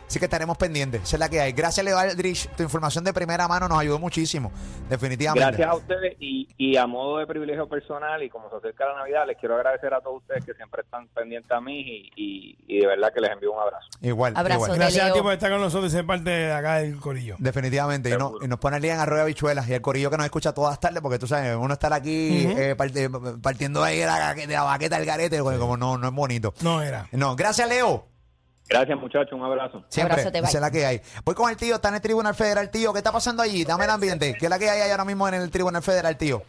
Así 0.09 0.19
que 0.19 0.25
estaremos 0.25 0.57
pendientes. 0.57 1.03
Esa 1.03 1.17
es 1.17 1.21
la 1.21 1.29
que 1.29 1.39
hay. 1.39 1.53
Gracias, 1.53 1.85
Leo 1.85 1.99
Aldrich. 1.99 2.49
Tu 2.57 2.63
información 2.63 3.05
de 3.05 3.13
primera 3.13 3.47
mano 3.47 3.69
nos 3.69 3.79
ayudó 3.79 3.99
muchísimo. 3.99 4.51
Definitivamente. 4.89 5.47
Gracias 5.47 5.69
a 5.69 5.75
ustedes 5.75 6.17
y, 6.19 6.49
y 6.57 6.79
a 6.79 6.87
modo 6.87 7.19
de 7.19 7.27
privilegio 7.27 7.69
personal 7.69 8.23
y 8.23 8.31
como 8.31 8.49
se 8.49 8.57
acerca 8.57 8.87
la 8.87 8.95
Navidad, 9.01 9.27
les 9.27 9.37
quiero 9.37 9.57
agradecer 9.57 9.93
a 9.93 10.01
todos 10.01 10.23
ustedes 10.23 10.47
que 10.47 10.55
siempre 10.55 10.81
están 10.81 11.09
pendientes 11.09 11.51
a 11.53 11.61
mí 11.61 11.79
y, 11.79 12.11
y- 12.17 12.59
y 12.67 12.81
de 12.81 12.87
verdad 12.87 13.13
que 13.13 13.21
les 13.21 13.31
envío 13.33 13.53
un 13.53 13.61
abrazo. 13.61 13.87
Igual. 14.01 14.33
Abrazo 14.35 14.65
igual. 14.65 14.79
Gracias 14.79 15.11
a 15.11 15.13
ti 15.13 15.21
por 15.21 15.33
estar 15.35 15.51
con 15.51 15.61
nosotros 15.61 15.93
y 15.93 15.95
ser 15.97 16.07
parte 16.07 16.31
de 16.31 16.53
acá 16.55 16.77
del 16.77 16.97
corillo. 16.99 17.37
Definitivamente. 17.39 18.09
Y, 18.09 18.17
no- 18.17 18.33
y 18.41 18.49
nos 18.49 18.59
pone 18.59 18.77
el 18.77 18.83
día 18.83 18.95
en 18.95 19.01
arroyo 19.01 19.27
bichuelas 19.27 19.69
y 19.69 19.75
el 19.75 19.83
corillo 19.83 20.11
que 20.11 20.17
nos 20.17 20.25
escucha 20.25 20.55
todas 20.55 20.71
las 20.73 20.81
tardes, 20.81 21.03
porque 21.03 21.19
tú 21.19 21.27
sabes, 21.27 21.55
uno 21.55 21.75
estar 21.75 21.93
aquí 21.93 22.47
eh, 22.57 22.75
part- 22.79 23.43
partiendo 23.43 23.85
ahí 23.85 23.99
de 23.99 24.07
la, 24.07 24.33
de 24.33 24.47
la 24.47 24.63
baqueta 24.63 24.97
del 24.97 25.05
garete, 25.05 25.39
como 25.41 25.77
no, 25.77 25.99
no 25.99 26.09
es 26.09 26.15
bonito. 26.15 26.55
No 26.63 26.81
era. 26.81 27.07
No, 27.13 27.37
gracias, 27.37 27.69
Leo. 27.69 28.07
Gracias 28.69 28.99
muchachos, 28.99 29.33
un 29.33 29.45
abrazo. 29.45 29.85
Siempre, 29.89 30.13
Abrazote, 30.13 30.41
bye. 30.41 30.49
esa 30.49 30.59
es 30.59 30.63
la 30.63 30.71
que 30.71 30.85
hay. 30.85 31.01
Voy 31.25 31.35
con 31.35 31.51
el 31.51 31.57
tío, 31.57 31.77
está 31.77 31.89
en 31.89 31.95
el 31.97 32.01
Tribunal 32.01 32.35
Federal, 32.35 32.71
tío. 32.71 32.93
¿Qué 32.93 32.99
está 32.99 33.13
pasando 33.13 33.43
allí? 33.43 33.65
Dame 33.65 33.85
el 33.85 33.91
ambiente. 33.91 34.35
¿Qué 34.39 34.47
es 34.47 34.51
la 34.51 34.59
que 34.59 34.69
hay 34.69 34.91
ahora 34.91 35.05
mismo 35.05 35.27
en 35.27 35.35
el 35.35 35.51
Tribunal 35.51 35.83
Federal, 35.83 36.17
tío? 36.17 36.43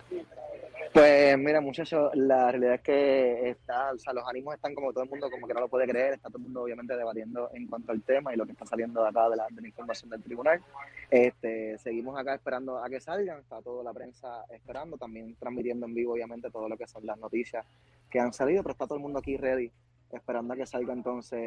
Pues 0.92 1.38
mira, 1.38 1.62
muchachos, 1.62 2.10
la 2.16 2.52
realidad 2.52 2.74
es 2.74 2.82
que 2.82 3.50
está, 3.52 3.94
o 3.94 4.00
sea, 4.00 4.12
los 4.12 4.28
ánimos 4.28 4.56
están 4.56 4.74
como 4.74 4.92
todo 4.92 5.04
el 5.04 5.10
mundo, 5.10 5.30
como 5.30 5.48
que 5.48 5.54
no 5.54 5.60
lo 5.60 5.68
puede 5.68 5.88
creer, 5.88 6.14
está 6.14 6.30
todo 6.30 6.40
el 6.40 6.46
mundo 6.46 6.64
obviamente 6.64 6.98
debatiendo 6.98 7.52
en 7.54 7.68
cuanto 7.68 7.92
al 7.92 8.02
tema 8.02 8.34
y 8.34 8.38
lo 8.38 8.46
que 8.46 8.54
está 8.54 8.66
saliendo 8.66 9.04
de 9.04 9.10
acá 9.10 9.30
de 9.30 9.36
la, 9.36 9.46
de 9.52 9.62
la 9.62 9.68
información 9.68 10.10
del 10.10 10.24
tribunal. 10.24 10.60
Este, 11.12 11.78
seguimos 11.78 12.20
acá 12.20 12.34
esperando 12.34 12.84
a 12.84 12.90
que 12.90 13.00
salgan, 13.00 13.40
está 13.40 13.62
toda 13.62 13.84
la 13.84 13.94
prensa 13.94 14.44
esperando, 14.50 14.98
también 14.98 15.36
transmitiendo 15.40 15.86
en 15.86 15.94
vivo 15.94 16.14
obviamente 16.14 16.50
todo 16.50 16.68
lo 16.68 16.76
que 16.76 16.88
son 16.88 17.06
las 17.06 17.20
noticias 17.20 17.66
que 18.10 18.20
han 18.20 18.34
salido, 18.34 18.64
pero 18.64 18.72
está 18.72 18.88
todo 18.88 18.96
el 18.96 19.04
mundo 19.04 19.20
aquí 19.20 19.38
ready, 19.38 19.72
esperando 20.12 20.54
a 20.54 20.58
que 20.58 20.66
salga 20.66 20.94
entonces, 20.94 21.40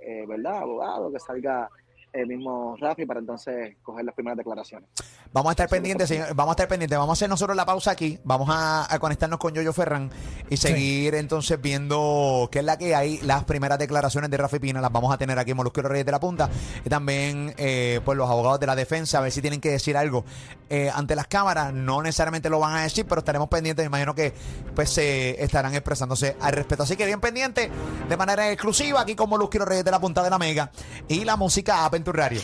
eh, 0.00 0.24
¿verdad? 0.26 0.58
Abogado, 0.58 1.12
que 1.12 1.18
salga 1.18 1.68
el 2.12 2.26
mismo 2.26 2.76
Rafi 2.78 3.06
para 3.06 3.20
entonces 3.20 3.76
coger 3.82 4.04
las 4.04 4.14
primeras 4.14 4.36
declaraciones. 4.36 4.88
Vamos 5.32 5.50
a 5.50 5.52
estar 5.52 5.68
pendientes, 5.68 6.08
señor. 6.08 6.34
Vamos 6.34 6.50
a 6.50 6.54
estar 6.54 6.68
pendientes. 6.68 6.98
Vamos 6.98 7.10
a 7.10 7.18
hacer 7.18 7.28
nosotros 7.28 7.56
la 7.56 7.64
pausa 7.64 7.90
aquí. 7.90 8.18
Vamos 8.24 8.48
a, 8.50 8.92
a 8.92 8.98
conectarnos 8.98 9.38
con 9.38 9.54
Yoyo 9.54 9.72
Ferran 9.72 10.10
y 10.50 10.56
seguir 10.56 11.14
entonces 11.14 11.60
viendo 11.60 12.48
qué 12.52 12.58
es 12.58 12.64
la 12.64 12.76
que 12.76 12.94
hay. 12.94 13.18
Las 13.22 13.44
primeras 13.44 13.78
declaraciones 13.78 14.30
de 14.30 14.36
Rafi 14.36 14.58
Pina 14.58 14.80
las 14.80 14.92
vamos 14.92 15.12
a 15.12 15.16
tener 15.16 15.38
aquí 15.38 15.52
en 15.52 15.56
Molusquero 15.56 15.88
Reyes 15.88 16.04
de 16.04 16.12
la 16.12 16.20
Punta. 16.20 16.50
Y 16.84 16.88
también, 16.90 17.54
eh, 17.56 18.00
pues, 18.04 18.18
los 18.18 18.28
abogados 18.28 18.60
de 18.60 18.66
la 18.66 18.76
defensa, 18.76 19.18
a 19.18 19.20
ver 19.22 19.32
si 19.32 19.40
tienen 19.40 19.60
que 19.60 19.70
decir 19.70 19.96
algo 19.96 20.24
eh, 20.68 20.90
ante 20.94 21.16
las 21.16 21.28
cámaras. 21.28 21.72
No 21.72 22.02
necesariamente 22.02 22.50
lo 22.50 22.58
van 22.58 22.76
a 22.76 22.82
decir, 22.82 23.06
pero 23.08 23.20
estaremos 23.20 23.48
pendientes. 23.48 23.84
Me 23.84 23.88
imagino 23.88 24.14
que, 24.14 24.34
pues, 24.74 24.90
se 24.90 25.42
estarán 25.42 25.74
expresándose 25.74 26.36
al 26.40 26.52
respecto. 26.52 26.82
Así 26.82 26.96
que 26.96 27.06
bien 27.06 27.20
pendientes 27.20 27.70
de 28.08 28.16
manera 28.16 28.50
exclusiva 28.50 29.00
aquí 29.00 29.14
con 29.14 29.30
Molusquero 29.30 29.64
Reyes 29.64 29.84
de 29.84 29.90
la 29.90 30.00
Punta 30.00 30.22
de 30.22 30.28
la 30.28 30.38
Mega 30.38 30.70
y 31.08 31.24
la 31.24 31.36
música 31.36 31.86
App 31.86 32.01
en 32.02 32.04
tu 32.04 32.12
radio. 32.12 32.40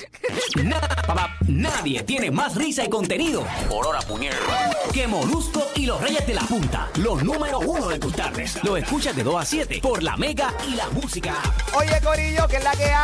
Na- 0.62 1.36
nadie 1.48 2.02
tiene 2.04 2.30
más 2.30 2.54
risa 2.54 2.84
y 2.84 2.88
contenido 2.88 3.44
por 3.68 3.86
hora 3.88 3.98
puñero 4.00 4.36
que 4.92 5.06
Molusco 5.08 5.66
y 5.74 5.84
los 5.86 6.00
Reyes 6.00 6.24
de 6.26 6.34
la 6.34 6.42
Punta, 6.42 6.88
los 6.96 7.22
número 7.24 7.58
uno 7.58 7.88
de 7.88 7.98
tus 7.98 8.14
tardes. 8.14 8.62
Lo 8.62 8.76
escuchas 8.76 9.16
de 9.16 9.24
2 9.24 9.40
a 9.40 9.44
7 9.44 9.80
por 9.82 10.02
la 10.02 10.16
Mega 10.16 10.54
y 10.68 10.74
la 10.76 10.88
Música. 10.90 11.34
Oye, 11.74 12.00
Corillo, 12.02 12.46
¿qué 12.48 12.56
es 12.56 12.64
la 12.64 12.70
que 12.72 12.84
hay? 12.84 12.98